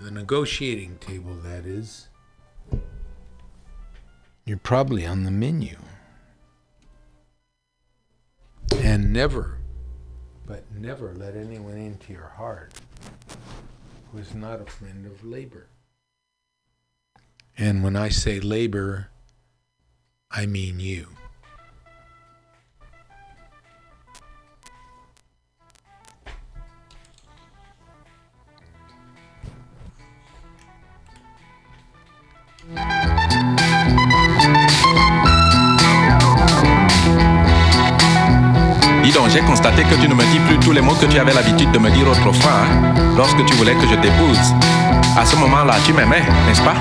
[0.00, 2.08] the negotiating table that is,
[4.44, 5.76] you're probably on the menu.
[8.92, 9.56] And never,
[10.44, 12.74] but never let anyone into your heart
[14.10, 15.68] who is not a friend of labor.
[17.56, 19.08] And when I say labor,
[20.30, 21.06] I mean you.
[39.32, 41.70] J'ai constaté que tu ne me dis plus tous les mots que tu avais l'habitude
[41.70, 44.54] de me dire autrefois, hein, lorsque tu voulais que je t'épouse.
[45.16, 46.74] À ce moment-là, tu m'aimais, n'est-ce pas?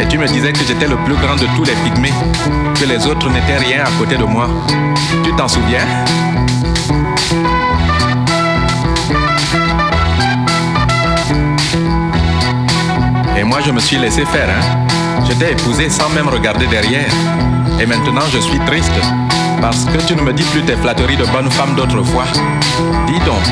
[0.00, 2.12] Et tu me disais que j'étais le plus grand de tous les pygmées,
[2.74, 4.48] que les autres n'étaient rien à côté de moi.
[5.22, 5.86] Tu t'en souviens?
[13.38, 14.86] Et moi, je me suis laissé faire, hein.
[15.28, 17.12] Je t'ai épousé sans même regarder derrière.
[17.80, 18.92] Et maintenant, je suis triste.
[19.64, 22.26] Parce que tu ne me dis plus tes flatteries de bonne femme d'autrefois.
[23.06, 23.42] Dis donc,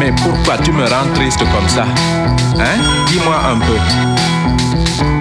[0.00, 1.84] mais pourquoi tu me rends triste comme ça?
[2.58, 2.80] Hein?
[3.06, 5.17] Dis-moi un peu.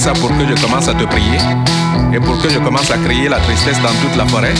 [0.00, 1.38] Ça pour que je commence à te prier
[2.14, 4.54] et pour que je commence à crier la tristesse dans toute la forêt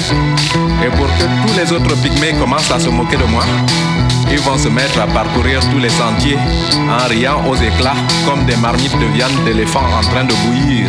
[0.84, 3.42] et pour que tous les autres pygmées commencent à se moquer de moi.
[4.30, 6.36] Ils vont se mettre à parcourir tous les sentiers
[6.90, 7.96] en riant aux éclats
[8.26, 10.88] comme des marmites de viande d'éléphant en train de bouillir.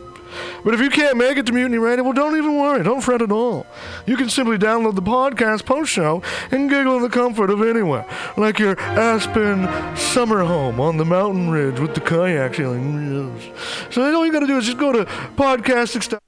[0.63, 2.83] But if you can't make it to Mutiny Radio, well, don't even worry.
[2.83, 3.65] Don't fret at all.
[4.05, 6.21] You can simply download the podcast post show
[6.51, 8.05] and giggle in the comfort of anywhere,
[8.37, 13.39] like your Aspen summer home on the mountain ridge with the kayak feeling.
[13.89, 15.05] So all you got to do is just go to
[15.35, 16.19] podcasting.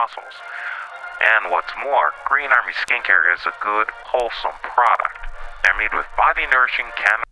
[0.00, 0.32] Muscles.
[1.20, 5.20] And what's more, Green Army Skincare is a good, wholesome product.
[5.62, 7.29] They're made with body nourishing cannabis.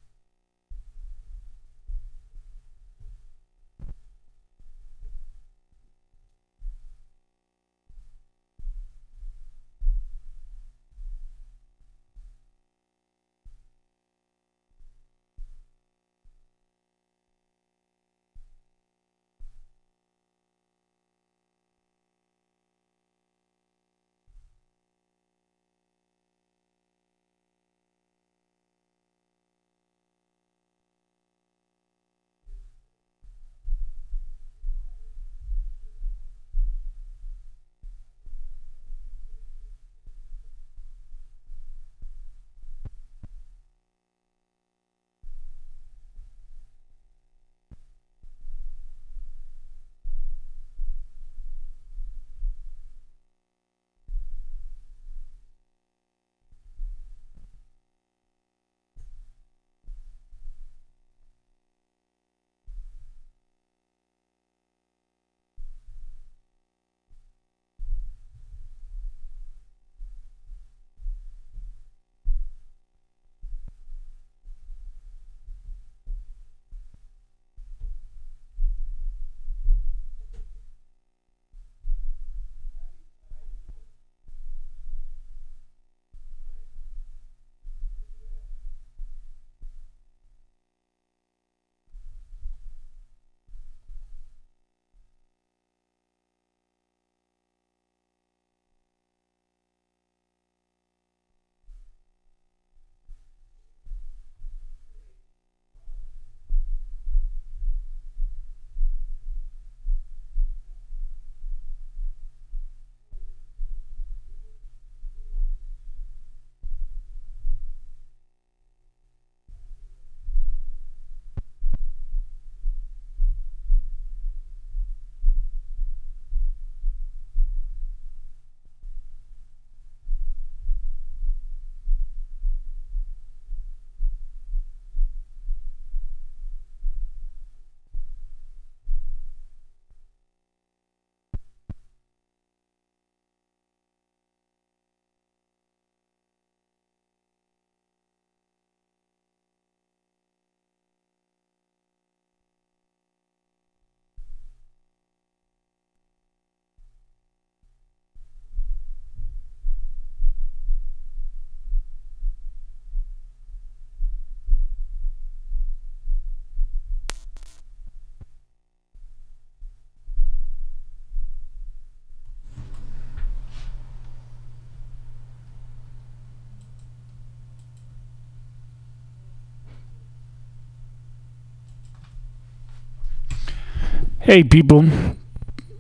[184.30, 184.82] Hey, people.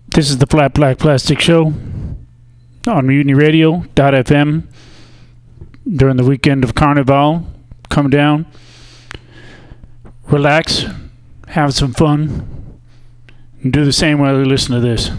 [0.08, 2.24] This is the Flat Black Plastic Show on
[2.86, 4.62] MutinyRadio.fm
[5.86, 7.46] during the weekend of Carnival.
[7.90, 8.46] Come down,
[10.28, 10.86] relax,
[11.48, 12.80] have some fun,
[13.62, 15.10] and do the same while you listen to this.